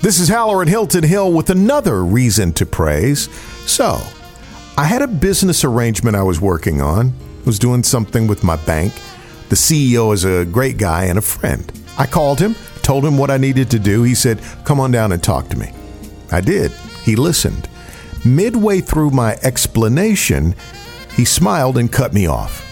This 0.00 0.20
is 0.20 0.30
Hallerin 0.30 0.68
Hilton 0.68 1.02
Hill 1.02 1.32
with 1.32 1.50
another 1.50 2.04
reason 2.04 2.52
to 2.52 2.64
praise. 2.64 3.28
So, 3.68 3.98
I 4.78 4.84
had 4.84 5.02
a 5.02 5.08
business 5.08 5.64
arrangement 5.64 6.14
I 6.14 6.22
was 6.22 6.40
working 6.40 6.80
on. 6.80 7.08
I 7.08 7.44
was 7.44 7.58
doing 7.58 7.82
something 7.82 8.28
with 8.28 8.44
my 8.44 8.54
bank. 8.64 8.92
The 9.48 9.56
CEO 9.56 10.14
is 10.14 10.24
a 10.24 10.44
great 10.44 10.78
guy 10.78 11.06
and 11.06 11.18
a 11.18 11.22
friend. 11.22 11.72
I 11.98 12.06
called 12.06 12.38
him, 12.38 12.54
told 12.82 13.04
him 13.04 13.18
what 13.18 13.32
I 13.32 13.38
needed 13.38 13.68
to 13.72 13.80
do. 13.80 14.04
He 14.04 14.14
said, 14.14 14.40
Come 14.64 14.78
on 14.78 14.92
down 14.92 15.10
and 15.10 15.20
talk 15.20 15.48
to 15.48 15.58
me. 15.58 15.72
I 16.30 16.40
did. 16.40 16.70
He 17.02 17.16
listened. 17.16 17.68
Midway 18.24 18.82
through 18.82 19.10
my 19.10 19.36
explanation, 19.42 20.54
he 21.16 21.24
smiled 21.24 21.76
and 21.76 21.90
cut 21.90 22.14
me 22.14 22.28
off. 22.28 22.65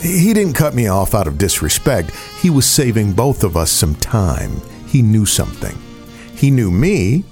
He 0.00 0.32
didn't 0.32 0.54
cut 0.54 0.74
me 0.74 0.86
off 0.86 1.14
out 1.14 1.26
of 1.26 1.36
disrespect. 1.38 2.10
He 2.40 2.48
was 2.48 2.66
saving 2.66 3.12
both 3.12 3.44
of 3.44 3.56
us 3.56 3.70
some 3.70 3.94
time. 3.94 4.60
He 4.86 5.02
knew 5.02 5.26
something. 5.26 5.76
He 6.34 6.50
knew 6.50 6.70
me. 6.70 7.24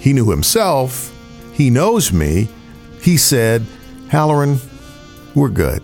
He 0.00 0.12
knew 0.12 0.30
himself. 0.30 1.12
He 1.52 1.70
knows 1.70 2.12
me. 2.12 2.48
He 3.00 3.16
said, 3.16 3.62
Hallerin, 4.08 4.64
we're 5.34 5.48
good. 5.48 5.82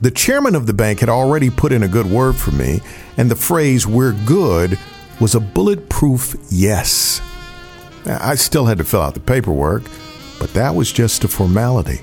The 0.00 0.10
chairman 0.10 0.54
of 0.54 0.66
the 0.66 0.72
bank 0.72 1.00
had 1.00 1.08
already 1.08 1.50
put 1.50 1.72
in 1.72 1.82
a 1.82 1.88
good 1.88 2.06
word 2.06 2.36
for 2.36 2.52
me, 2.52 2.80
and 3.16 3.30
the 3.30 3.36
phrase, 3.36 3.86
we're 3.86 4.12
good, 4.24 4.78
was 5.20 5.34
a 5.34 5.40
bulletproof 5.40 6.36
yes. 6.50 7.20
I 8.06 8.36
still 8.36 8.66
had 8.66 8.78
to 8.78 8.84
fill 8.84 9.02
out 9.02 9.14
the 9.14 9.20
paperwork, 9.20 9.82
but 10.38 10.54
that 10.54 10.74
was 10.74 10.92
just 10.92 11.24
a 11.24 11.28
formality. 11.28 12.00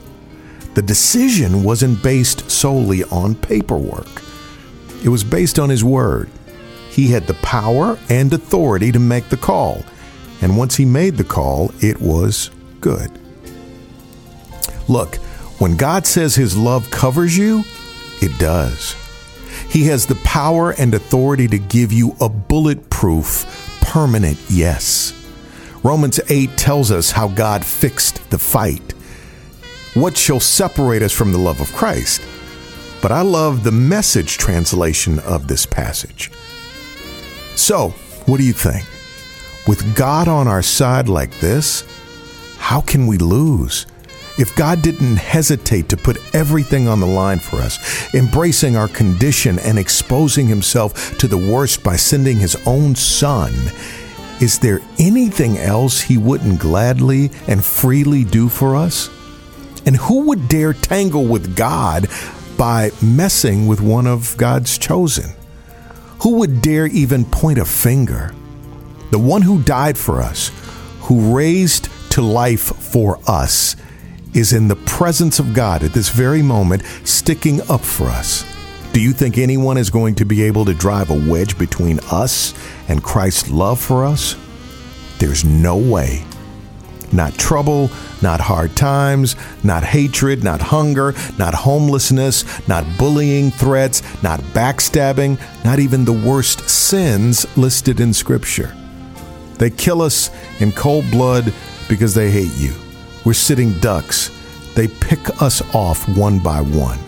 The 0.73 0.81
decision 0.81 1.63
wasn't 1.63 2.03
based 2.03 2.44
solely 2.55 3.03
on 3.05 3.35
paperwork, 3.35 4.23
it 5.03 5.09
was 5.09 5.23
based 5.23 5.59
on 5.59 5.69
his 5.69 5.83
word. 5.83 6.29
He 6.89 7.07
had 7.07 7.27
the 7.27 7.33
power 7.35 7.99
and 8.09 8.31
authority 8.31 8.91
to 8.91 8.99
make 8.99 9.29
the 9.29 9.37
call, 9.37 9.83
and 10.41 10.57
once 10.57 10.75
he 10.75 10.85
made 10.85 11.17
the 11.17 11.23
call, 11.23 11.71
it 11.81 11.99
was 12.01 12.49
good. 12.79 13.11
Look, 14.87 15.15
when 15.59 15.77
God 15.77 16.05
says 16.05 16.35
his 16.35 16.57
love 16.57 16.89
covers 16.91 17.37
you, 17.37 17.63
it 18.21 18.37
does. 18.39 18.95
He 19.69 19.85
has 19.85 20.05
the 20.05 20.15
power 20.15 20.71
and 20.71 20.93
authority 20.93 21.47
to 21.47 21.57
give 21.57 21.91
you 21.91 22.15
a 22.21 22.29
bulletproof, 22.29 23.79
permanent 23.81 24.39
yes. 24.49 25.13
Romans 25.83 26.19
8 26.29 26.57
tells 26.57 26.91
us 26.91 27.11
how 27.11 27.27
God 27.27 27.65
fixed 27.65 28.29
the 28.29 28.37
fight. 28.37 28.93
What 29.93 30.17
shall 30.17 30.39
separate 30.39 31.01
us 31.01 31.13
from 31.13 31.31
the 31.31 31.37
love 31.37 31.61
of 31.61 31.71
Christ? 31.73 32.21
But 33.05 33.11
I 33.11 33.21
love 33.21 33.63
the 33.63 33.71
message 33.71 34.39
translation 34.39 35.19
of 35.19 35.47
this 35.47 35.67
passage. 35.67 36.31
So, 37.55 37.89
what 38.25 38.37
do 38.37 38.43
you 38.43 38.51
think? 38.51 38.83
With 39.67 39.95
God 39.95 40.27
on 40.27 40.47
our 40.47 40.63
side 40.63 41.07
like 41.07 41.39
this, 41.39 41.83
how 42.57 42.81
can 42.81 43.05
we 43.05 43.19
lose? 43.19 43.85
If 44.39 44.55
God 44.55 44.81
didn't 44.81 45.17
hesitate 45.17 45.87
to 45.89 45.97
put 45.97 46.17
everything 46.33 46.87
on 46.87 46.99
the 46.99 47.05
line 47.05 47.37
for 47.37 47.57
us, 47.57 48.11
embracing 48.15 48.75
our 48.75 48.87
condition 48.87 49.59
and 49.59 49.77
exposing 49.77 50.47
himself 50.47 51.15
to 51.19 51.27
the 51.27 51.37
worst 51.37 51.83
by 51.83 51.97
sending 51.97 52.37
his 52.37 52.55
own 52.65 52.95
son, 52.95 53.53
is 54.41 54.57
there 54.57 54.81
anything 54.97 55.59
else 55.59 56.01
he 56.01 56.17
wouldn't 56.17 56.59
gladly 56.59 57.29
and 57.47 57.63
freely 57.63 58.23
do 58.23 58.49
for 58.49 58.75
us? 58.75 59.11
And 59.85 59.95
who 59.95 60.21
would 60.21 60.47
dare 60.49 60.73
tangle 60.73 61.27
with 61.27 61.55
God 61.55 62.07
by 62.57 62.91
messing 63.01 63.67
with 63.67 63.81
one 63.81 64.07
of 64.07 64.35
God's 64.37 64.77
chosen? 64.77 65.31
Who 66.21 66.37
would 66.37 66.61
dare 66.61 66.87
even 66.87 67.25
point 67.25 67.59
a 67.59 67.65
finger? 67.65 68.33
The 69.11 69.19
one 69.19 69.41
who 69.41 69.61
died 69.61 69.97
for 69.97 70.21
us, 70.21 70.51
who 71.01 71.35
raised 71.35 71.89
to 72.11 72.21
life 72.21 72.61
for 72.61 73.19
us, 73.27 73.75
is 74.33 74.53
in 74.53 74.67
the 74.67 74.75
presence 74.75 75.39
of 75.39 75.53
God 75.53 75.83
at 75.83 75.93
this 75.93 76.09
very 76.09 76.41
moment, 76.41 76.83
sticking 77.03 77.61
up 77.69 77.81
for 77.81 78.07
us. 78.07 78.45
Do 78.91 79.01
you 79.01 79.11
think 79.11 79.37
anyone 79.37 79.77
is 79.77 79.89
going 79.89 80.15
to 80.15 80.25
be 80.25 80.43
able 80.43 80.65
to 80.65 80.73
drive 80.73 81.09
a 81.09 81.29
wedge 81.29 81.57
between 81.57 81.99
us 82.11 82.53
and 82.87 83.03
Christ's 83.03 83.49
love 83.49 83.79
for 83.79 84.05
us? 84.05 84.35
There's 85.19 85.43
no 85.45 85.77
way. 85.77 86.23
Not 87.15 87.33
trouble, 87.35 87.89
not 88.21 88.41
hard 88.41 88.75
times, 88.75 89.37
not 89.63 89.85
hatred, 89.85 90.43
not 90.43 90.59
hunger, 90.61 91.15
not 91.39 91.53
homelessness, 91.53 92.43
not 92.67 92.85
bullying 92.97 93.51
threats, 93.51 94.03
not 94.21 94.41
backstabbing, 94.53 95.39
not 95.63 95.79
even 95.79 96.03
the 96.03 96.11
worst 96.11 96.69
sins 96.69 97.45
listed 97.57 98.01
in 98.01 98.13
Scripture. 98.13 98.75
They 99.57 99.69
kill 99.69 100.01
us 100.01 100.29
in 100.59 100.73
cold 100.73 101.09
blood 101.09 101.53
because 101.87 102.13
they 102.13 102.29
hate 102.29 102.53
you. 102.57 102.73
We're 103.23 103.33
sitting 103.33 103.79
ducks. 103.79 104.29
They 104.75 104.89
pick 104.89 105.41
us 105.41 105.61
off 105.73 106.09
one 106.17 106.39
by 106.39 106.59
one. 106.59 106.99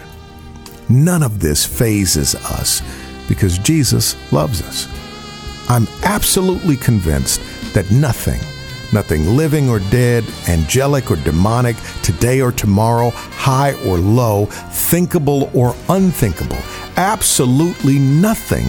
None 0.88 1.22
of 1.22 1.42
this 1.42 1.66
phases 1.66 2.34
us 2.36 2.82
because 3.28 3.58
Jesus 3.58 4.16
loves 4.32 4.62
us. 4.62 4.88
I'm 5.70 5.86
absolutely 6.04 6.78
convinced 6.78 7.42
that 7.74 7.92
nothing, 7.92 8.40
nothing 8.94 9.36
living 9.36 9.70
or 9.70 9.80
dead, 9.80 10.24
angelic 10.48 11.12
or 11.12 11.18
demonic, 11.18 11.76
today 12.04 12.42
or 12.42 12.52
tomorrow, 12.52 13.12
high 13.12 13.74
or 13.86 13.98
low, 13.98 14.46
thinkable 14.46 15.50
or 15.54 15.76
unthinkable, 15.90 16.58
absolutely 16.96 18.00
nothing 18.00 18.66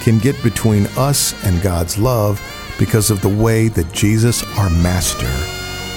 can 0.00 0.18
get 0.18 0.40
between 0.42 0.86
us 0.96 1.34
and 1.44 1.62
God's 1.62 1.98
love 1.98 2.40
because 2.78 3.10
of 3.10 3.20
the 3.22 3.28
way 3.28 3.68
that 3.68 3.92
Jesus, 3.92 4.42
our 4.58 4.70
Master, 4.70 5.26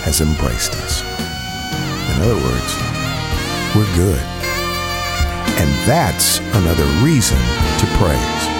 has 0.03 0.21
embraced 0.21 0.73
us. 0.75 1.01
In 2.15 2.21
other 2.23 2.35
words, 2.35 2.75
we're 3.75 3.95
good. 3.95 4.21
And 5.59 5.69
that's 5.87 6.39
another 6.39 6.85
reason 7.03 7.37
to 7.37 7.85
praise. 7.97 8.58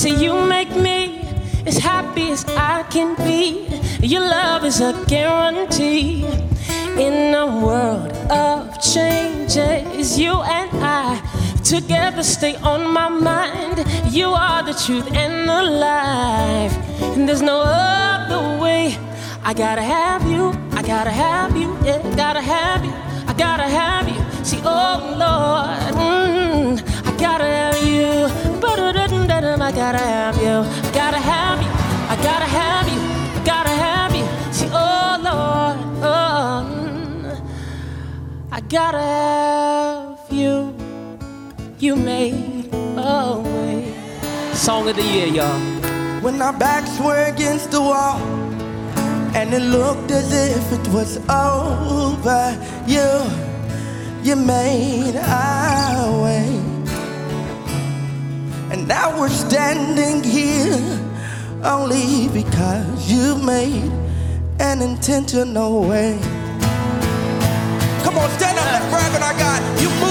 See, 0.00 0.16
you 0.16 0.46
make 0.46 0.74
me 0.74 1.28
as 1.66 1.76
happy 1.76 2.30
as 2.30 2.46
I 2.46 2.84
can 2.84 3.14
be. 3.16 3.68
Your 4.00 4.22
love 4.22 4.64
is 4.64 4.80
a 4.80 4.94
guarantee. 5.06 6.24
In 6.96 7.34
a 7.34 7.44
world 7.62 8.10
of 8.30 8.80
changes, 8.80 10.18
you 10.18 10.32
and 10.32 10.70
I 10.82 11.20
together 11.62 12.22
stay 12.22 12.54
on 12.62 12.90
my 12.90 13.10
mind. 13.10 13.84
You 14.06 14.28
are 14.28 14.62
the 14.62 14.72
truth 14.72 15.06
and 15.12 15.46
the 15.46 15.62
life. 15.64 16.74
And 17.14 17.28
there's 17.28 17.42
no 17.42 17.60
other 17.60 18.58
way. 18.58 18.96
I 19.44 19.52
gotta 19.52 19.82
have 19.82 20.22
you, 20.26 20.54
I 20.72 20.80
gotta 20.80 21.10
have 21.10 21.54
you, 21.54 21.76
yeah, 21.84 22.00
gotta 22.16 22.40
have 22.40 22.86
you, 22.86 22.94
I 23.28 23.34
gotta 23.36 23.68
have 23.68 24.08
you. 24.08 24.44
See, 24.46 24.62
oh 24.64 24.96
Lord, 25.20 25.92
mm, 25.94 27.06
I 27.06 27.16
gotta 27.20 27.69
Ba-da-da-dum-da-dum, 29.40 29.62
I 29.62 29.72
gotta 29.72 29.98
have 29.98 30.36
you, 30.36 30.64
I 30.84 30.92
gotta 30.92 31.18
have 31.18 31.62
you, 31.62 31.68
I 32.12 32.16
gotta 32.22 32.44
have 32.44 32.88
you, 32.92 33.00
I 33.40 33.42
gotta 33.42 33.70
have 33.70 34.14
you. 34.14 34.26
See, 34.52 34.68
oh 34.70 35.16
Lord, 35.28 35.78
oh, 36.04 37.40
I 38.52 38.60
gotta 38.60 39.00
have 39.00 40.30
you. 40.30 40.74
You 41.78 41.96
made 41.96 42.68
a 42.98 43.38
way. 43.38 43.94
Song 44.52 44.86
of 44.90 44.96
the 44.96 45.02
year, 45.02 45.28
y'all. 45.28 45.58
When 46.20 46.42
our 46.42 46.52
backs 46.52 47.00
were 47.00 47.24
against 47.24 47.70
the 47.70 47.80
wall 47.80 48.18
and 49.34 49.54
it 49.54 49.62
looked 49.62 50.10
as 50.10 50.34
if 50.34 50.70
it 50.70 50.86
was 50.92 51.16
over, 51.30 52.58
you, 52.86 53.08
you 54.22 54.36
made 54.36 55.16
our 55.16 56.22
way. 56.24 56.69
And 58.70 58.86
now 58.86 59.18
we're 59.18 59.28
standing 59.28 60.22
here 60.22 60.78
only 61.64 62.28
because 62.28 63.10
you 63.10 63.36
made 63.36 63.90
an 64.60 64.80
intentional 64.80 65.82
way. 65.88 66.18
Come 68.04 68.16
on, 68.16 68.30
stand 68.38 68.58
up, 68.58 68.66
let's 68.66 68.88
brag 68.90 69.14
on 69.14 69.22
you 69.82 70.09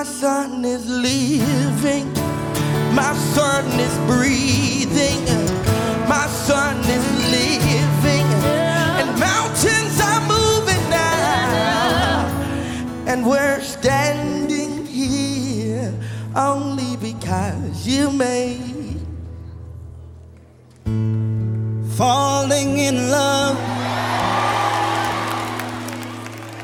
my 0.00 0.06
son 0.06 0.64
is 0.64 0.88
living, 0.88 2.10
my 2.94 3.12
son 3.34 3.66
is 3.78 3.94
breathing, 4.06 5.22
my 6.08 6.26
son 6.26 6.78
is 6.88 7.06
living, 7.36 8.26
and 8.98 9.20
mountains 9.20 10.00
are 10.00 10.22
moving 10.22 10.82
now, 10.88 12.24
and 13.08 13.26
we're 13.26 13.60
standing 13.60 14.86
here 14.86 15.92
only 16.34 16.96
because 16.96 17.86
you 17.86 18.10
made 18.10 19.02
falling 21.98 22.78
in 22.78 23.10
love 23.10 23.58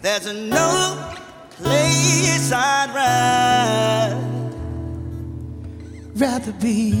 there's 0.00 0.32
no 0.32 1.14
place 1.50 2.52
I'd 2.52 2.90
rather 2.94 4.28
rather 6.14 6.52
be. 6.52 6.92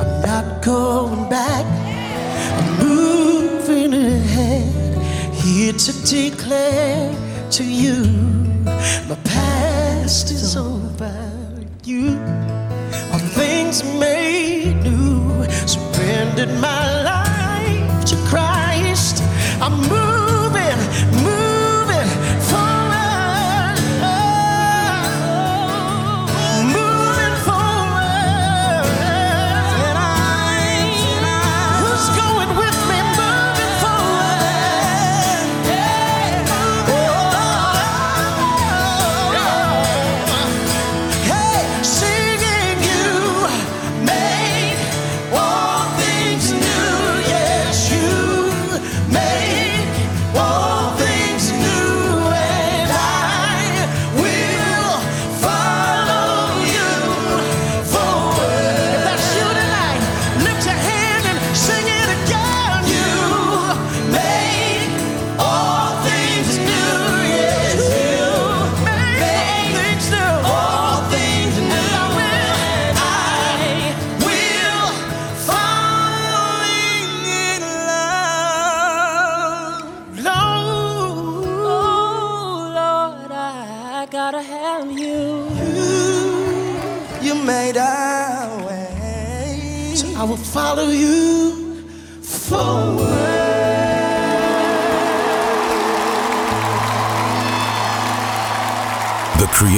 I'm 0.00 0.22
not 0.22 0.62
going 0.62 1.28
back. 1.28 1.66
I'm 2.58 2.86
moving 2.86 3.94
ahead. 3.94 5.34
Here 5.34 5.72
to 5.72 5.92
declare 6.04 7.14
to 7.50 7.64
you 7.64 8.04
my 9.08 9.16
past 9.24 10.30
is 10.30 10.56
over. 10.56 11.14
You 11.84 12.37
things 13.72 13.84
made 14.00 14.82
new. 14.82 15.44
Surrendered 15.66 16.48
my 16.60 17.02
life 17.02 17.17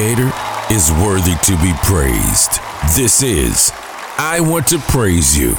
Creator 0.01 0.33
is 0.71 0.91
worthy 0.93 1.35
to 1.45 1.59
be 1.59 1.75
praised. 1.83 2.53
This 2.97 3.23
is 3.23 3.71
I 4.17 4.41
Want 4.41 4.67
to 4.69 4.79
Praise 4.79 5.37
You. 5.37 5.51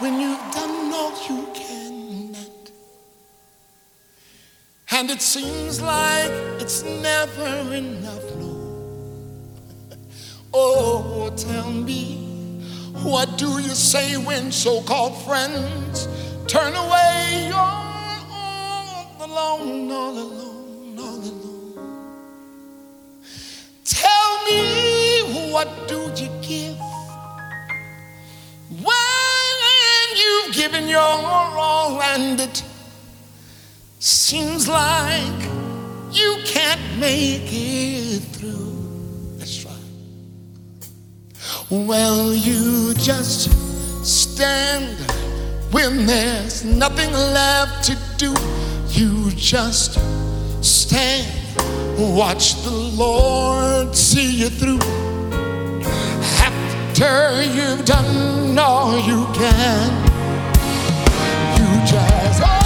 when 0.00 0.20
you've 0.20 0.38
done 0.52 0.92
all 0.92 1.12
you 1.30 1.48
can. 1.54 2.36
And 4.90 5.10
it 5.10 5.22
seems 5.22 5.80
like 5.80 6.30
it's 6.60 6.82
never 6.82 7.72
enough, 7.72 8.36
no. 8.36 9.96
Oh, 10.52 11.32
tell 11.34 11.72
me, 11.72 12.60
what 13.02 13.38
do 13.38 13.60
you 13.62 13.70
say 13.70 14.18
when 14.18 14.52
so 14.52 14.82
called 14.82 15.16
friends 15.22 16.05
all 20.06 20.18
alone, 20.18 20.98
all 21.00 21.18
alone. 21.18 21.74
Tell 23.84 24.44
me, 24.44 25.50
what 25.52 25.68
do 25.88 25.98
you 26.22 26.30
give 26.42 26.78
when 28.86 30.06
you've 30.22 30.54
given 30.54 30.86
your 30.86 31.00
all 31.00 32.00
and 32.02 32.38
it 32.40 32.62
seems 33.98 34.68
like 34.68 35.42
you 36.12 36.36
can't 36.44 36.86
make 37.00 37.48
it 37.50 38.20
through? 38.20 39.38
That's 39.38 39.64
right. 39.64 40.88
Well, 41.68 42.32
you 42.32 42.94
just 42.94 43.50
stand 44.04 45.00
when 45.72 46.06
there's 46.06 46.64
nothing 46.64 47.10
left 47.10 47.82
to 47.86 47.98
do 48.18 48.55
you 48.96 49.30
just 49.32 49.98
stand, 50.64 51.26
watch 51.98 52.54
the 52.62 52.70
Lord 52.70 53.94
see 53.94 54.40
you 54.40 54.48
through. 54.48 54.78
After 56.40 57.44
you've 57.44 57.84
done 57.84 58.58
all 58.58 58.98
you 58.98 59.26
can, 59.34 59.90
you 61.58 61.86
just. 61.86 62.65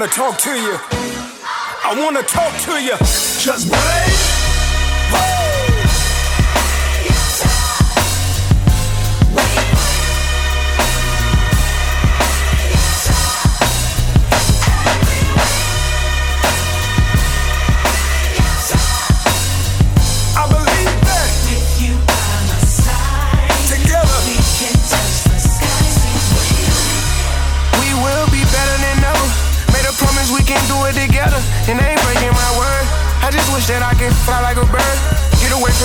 Wanna 0.00 0.12
talk 0.12 0.38
to 0.38 0.50
you. 0.54 0.78
I 1.84 1.94
wanna 1.98 2.22
talk 2.22 2.58
to 2.62 2.82
you. 2.82 2.96
Just 3.38 3.68
break. 3.68 4.29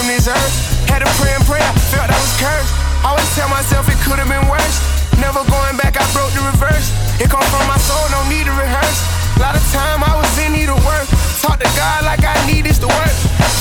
From 0.06 0.38
earth. 0.38 0.56
Had 0.86 1.02
a 1.02 1.10
prayer 1.18 1.34
and 1.34 1.45
prayer, 1.49 1.65
felt 1.90 2.06
I 2.06 2.18
was 2.18 2.34
cursed. 2.38 2.73
Always 3.02 3.26
tell 3.34 3.49
myself 3.49 3.90
it 3.90 3.98
could 4.06 4.22
have 4.22 4.30
been 4.30 4.45
worse. 4.45 4.77
Never 5.18 5.41
going 5.49 5.77
back, 5.82 5.98
I 5.98 6.06
broke 6.14 6.30
the 6.38 6.45
reverse. 6.45 6.94
It 7.18 7.30
come 7.34 7.45
from 7.49 7.65
my 7.65 7.80
soul, 7.82 8.06
no 8.14 8.22
need 8.30 8.45
to 8.45 8.53
rehearse. 8.53 9.02
A 9.38 9.41
lot 9.41 9.57
of 9.57 9.65
time 9.73 10.06
I 10.06 10.14
was 10.14 10.30
in 10.38 10.53
need 10.53 10.69
of 10.69 10.77
work. 10.86 11.10
Talk 11.41 11.57
to 11.57 11.69
God 11.73 12.06
like 12.06 12.22
I 12.22 12.38
need 12.45 12.69
this 12.69 12.77
to 12.86 12.90
work. 12.90 13.15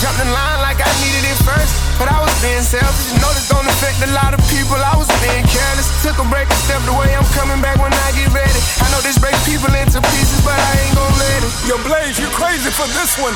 Jumped 0.04 0.20
in 0.20 0.28
line 0.28 0.60
like 0.60 0.84
I 0.84 0.90
needed 1.00 1.24
it 1.24 1.38
first. 1.48 1.72
But 1.96 2.12
I 2.12 2.20
was 2.20 2.34
being 2.44 2.60
selfish. 2.60 3.16
Know 3.24 3.32
this 3.32 3.48
gon' 3.48 3.64
affect 3.64 4.04
a 4.04 4.10
lot 4.12 4.36
of 4.36 4.40
people. 4.52 4.76
I 4.76 4.94
was 5.00 5.08
being 5.24 5.44
careless. 5.48 5.88
Took 6.04 6.20
a 6.20 6.26
break 6.28 6.44
and 6.44 6.60
stepped 6.68 6.84
away. 6.92 7.08
I'm 7.16 7.26
coming 7.32 7.60
back 7.64 7.80
when 7.80 7.92
I 7.92 8.08
get 8.12 8.28
ready. 8.36 8.60
I 8.84 8.86
know 8.92 9.00
this 9.00 9.16
breaks 9.16 9.40
people 9.48 9.72
into 9.72 10.02
pieces, 10.12 10.44
but 10.44 10.54
I 10.54 10.70
ain't 10.84 10.92
gon' 10.92 11.14
let 11.16 11.40
it. 11.40 11.52
Yo, 11.64 11.74
Blaze, 11.88 12.20
you 12.20 12.28
crazy 12.36 12.68
for 12.68 12.86
this 12.92 13.16
one. 13.16 13.32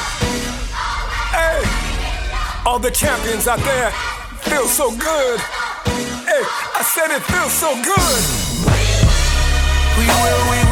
Hey, 1.33 1.88
all 2.69 2.79
the 2.79 2.91
champions 2.91 3.49
out 3.49 3.61
there 3.61 3.91
feel 4.45 4.67
so 4.67 4.91
good. 4.91 5.41
Hey, 6.29 6.45
I 6.77 6.83
said 6.85 7.09
it 7.17 7.23
feels 7.25 7.55
so 7.65 7.73
good. 7.81 8.21
We 9.97 10.05
will, 10.05 10.43
we 10.53 10.59
will, 10.61 10.68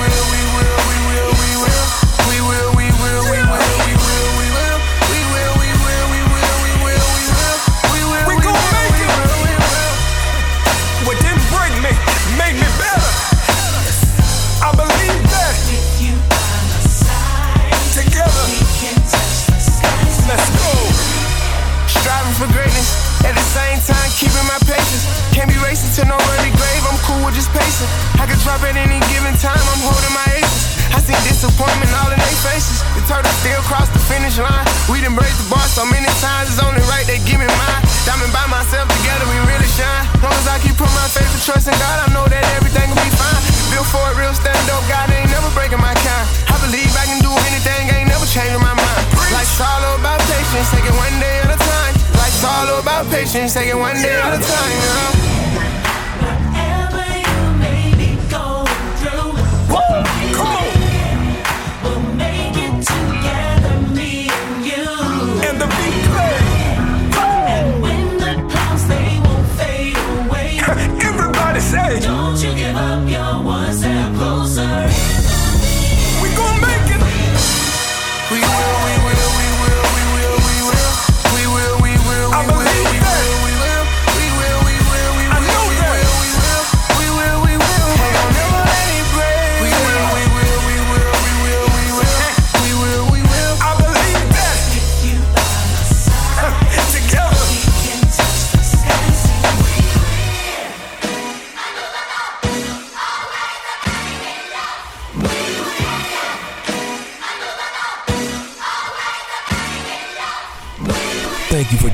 disappointment 31.46 31.94
all 32.02 32.10
in 32.10 32.18
their 32.18 32.38
faces. 32.42 32.82
The 32.98 33.02
turtle 33.06 33.30
still 33.38 33.62
cross 33.70 33.86
the 33.94 34.02
finish 34.10 34.34
line. 34.42 34.66
We 34.90 34.98
done 34.98 35.14
break 35.14 35.30
the 35.38 35.46
bar 35.46 35.62
so 35.70 35.86
many 35.86 36.10
times. 36.18 36.50
It's 36.50 36.58
only 36.58 36.82
right 36.90 37.06
they 37.06 37.22
give 37.22 37.38
me 37.38 37.46
mine. 37.46 37.82
Diamond 38.02 38.34
by 38.34 38.50
myself 38.50 38.90
together, 38.98 39.22
we 39.30 39.38
really 39.46 39.70
shine. 39.78 40.04
Long 40.26 40.34
as 40.34 40.50
I 40.50 40.58
keep 40.58 40.74
putting 40.74 40.98
my 40.98 41.06
faith 41.06 41.30
and 41.30 41.42
trust 41.46 41.70
in 41.70 41.76
God, 41.78 42.02
I 42.02 42.06
know 42.10 42.26
that 42.26 42.42
everything 42.58 42.90
will 42.90 42.98
be 42.98 43.14
fine. 43.14 43.42
Built 43.70 43.86
for 43.94 44.02
a 44.02 44.14
real 44.18 44.34
stand 44.34 44.58
up, 44.74 44.82
God 44.90 45.06
ain't 45.14 45.30
never 45.30 45.46
breaking 45.54 45.78
my 45.78 45.94
kind. 45.94 46.26
I 46.50 46.58
believe 46.66 46.90
I 46.98 47.06
can 47.06 47.22
do 47.22 47.30
anything, 47.30 47.94
ain't 47.94 48.10
never 48.10 48.26
changing 48.26 48.58
my 48.58 48.74
mind. 48.74 49.04
Life's 49.30 49.62
all 49.62 49.82
about 50.02 50.18
patience, 50.26 50.66
take 50.74 50.86
it 50.86 50.96
one 50.98 51.14
day 51.22 51.46
at 51.46 51.54
a 51.54 51.58
time. 51.62 51.94
Life's 52.18 52.42
all 52.42 52.68
about 52.82 53.06
patience, 53.06 53.54
take 53.54 53.70
it 53.70 53.78
one 53.78 53.94
day 54.02 54.18
at 54.18 54.34
a 54.34 54.40
time. 54.42 54.70
You? 54.74 55.75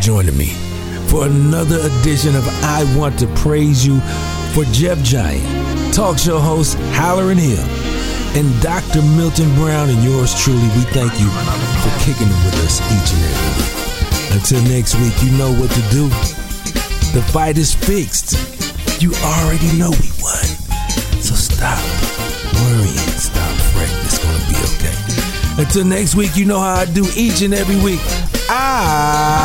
Joining 0.02 0.36
me 0.36 0.48
for 1.06 1.26
another 1.26 1.78
edition 1.78 2.34
of 2.34 2.42
I 2.64 2.82
Want 2.98 3.20
to 3.20 3.28
Praise 3.36 3.86
You 3.86 4.00
for 4.52 4.64
Jeff 4.72 5.00
Giant, 5.04 5.46
talk 5.94 6.18
show 6.18 6.40
host 6.40 6.76
Hallerin 6.90 7.38
Hill, 7.38 7.62
and 8.34 8.50
Dr. 8.60 9.00
Milton 9.00 9.54
Brown, 9.54 9.90
and 9.90 10.02
yours 10.02 10.34
truly. 10.42 10.66
We 10.74 10.82
thank 10.90 11.12
you 11.20 11.30
for 11.30 11.94
kicking 12.02 12.26
it 12.26 12.40
with 12.42 12.66
us 12.66 12.82
each 12.90 13.14
and 13.14 13.22
every 13.30 13.52
week. 13.62 14.42
Until 14.42 14.62
next 14.74 14.96
week, 14.98 15.14
you 15.22 15.38
know 15.38 15.52
what 15.54 15.70
to 15.70 15.82
do. 15.94 16.08
The 17.14 17.22
fight 17.30 17.56
is 17.56 17.72
fixed. 17.72 18.34
You 19.00 19.14
already 19.22 19.70
know 19.78 19.90
we 19.90 20.10
won. 20.18 20.44
So 21.22 21.36
stop 21.38 21.78
worrying, 22.58 23.14
stop 23.22 23.54
fretting. 23.70 24.04
It's 24.06 24.18
going 24.18 24.34
to 24.34 24.46
be 24.50 24.58
okay. 24.74 25.62
Until 25.62 25.84
next 25.84 26.16
week, 26.16 26.34
you 26.34 26.44
know 26.44 26.58
how 26.58 26.74
I 26.74 26.86
do 26.86 27.06
each 27.14 27.42
and 27.42 27.54
every 27.54 27.76
week. 27.76 28.00
I 28.50 29.41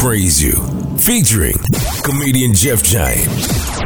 Praise 0.00 0.40
You, 0.42 0.52
featuring 0.96 1.54
comedian 2.04 2.54
Jeff 2.54 2.82
Giant, 2.82 3.28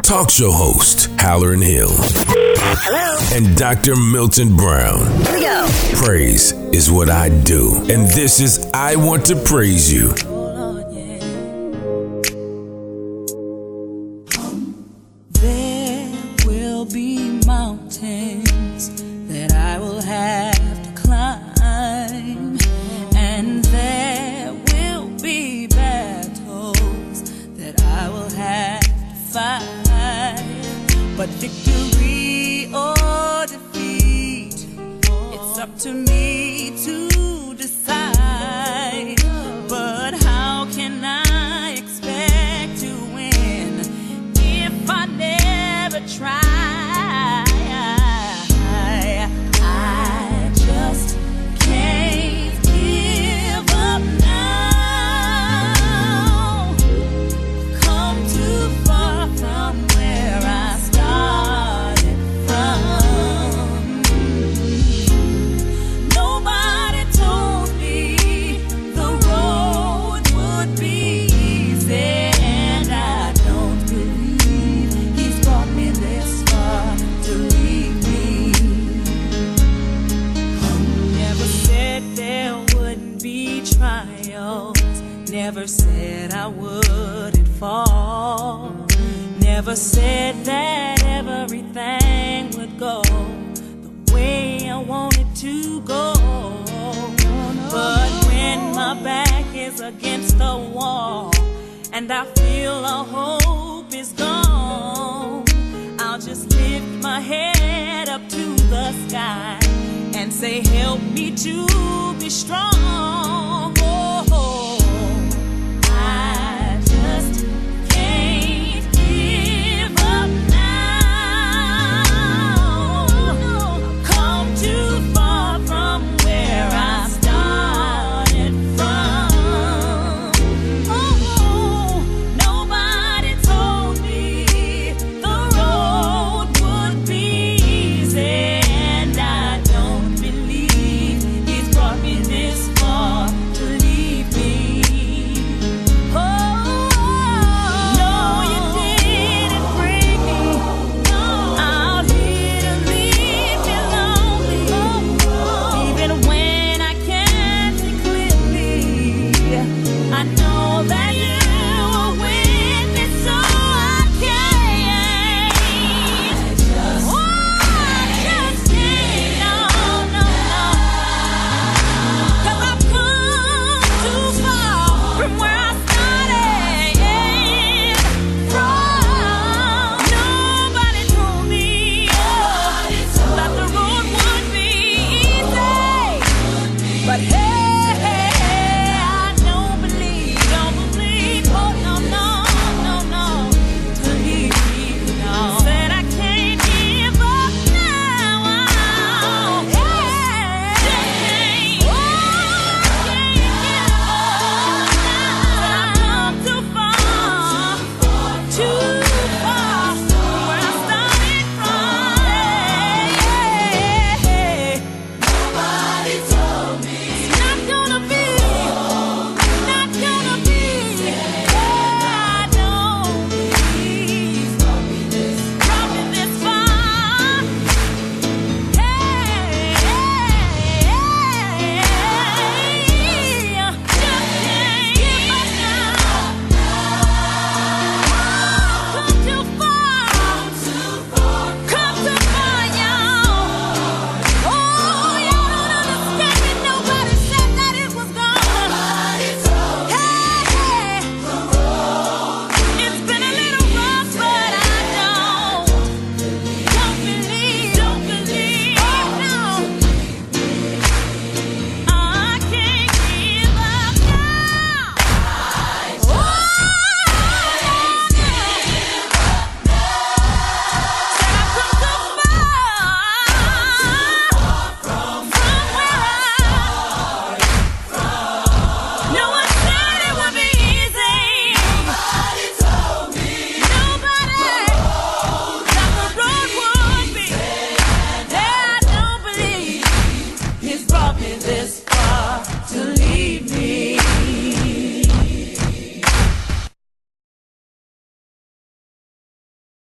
talk 0.05 0.29
show 0.31 0.51
host 0.53 1.09
Hallerin 1.17 1.63
Hill, 1.63 1.89
Hello. 1.91 3.37
and 3.37 3.57
Dr. 3.57 3.97
Milton 3.97 4.55
Brown. 4.57 5.07
Here 5.25 5.35
we 5.35 5.41
go. 5.41 5.67
Praise 5.95 6.53
is 6.73 6.91
what 6.91 7.09
I 7.09 7.29
do, 7.45 7.77
and 7.91 8.09
this 8.11 8.41
is 8.41 8.71
I 8.75 8.97
Want 8.97 9.25
to 9.27 9.37
Praise 9.37 9.93
You. 9.93 10.13
Never 89.73 89.81
said 89.81 90.45
that 90.45 91.03
everything 91.03 92.51
would 92.59 92.79
go 92.79 93.01
the 93.03 94.13
way 94.13 94.69
I 94.69 94.77
wanted 94.77 95.35
to 95.37 95.81
go. 95.81 96.13
But 97.71 98.11
when 98.27 98.75
my 98.75 98.93
back 99.03 99.47
is 99.55 99.81
against 99.81 100.37
the 100.37 100.59
wall 100.75 101.33
and 101.91 102.13
I 102.13 102.27
feel 102.35 102.85
all 102.85 103.05
hope 103.05 103.95
is 103.95 104.13
gone, 104.13 105.47
I'll 105.99 106.21
just 106.21 106.51
lift 106.51 107.03
my 107.03 107.21
head 107.21 108.11
up 108.11 108.29
to 108.29 108.55
the 108.69 108.93
sky 109.09 109.59
and 110.15 110.31
say, 110.31 110.61
Help 110.69 111.01
me 111.01 111.35
to 111.37 112.15
be 112.21 112.29
strong. 112.29 113.82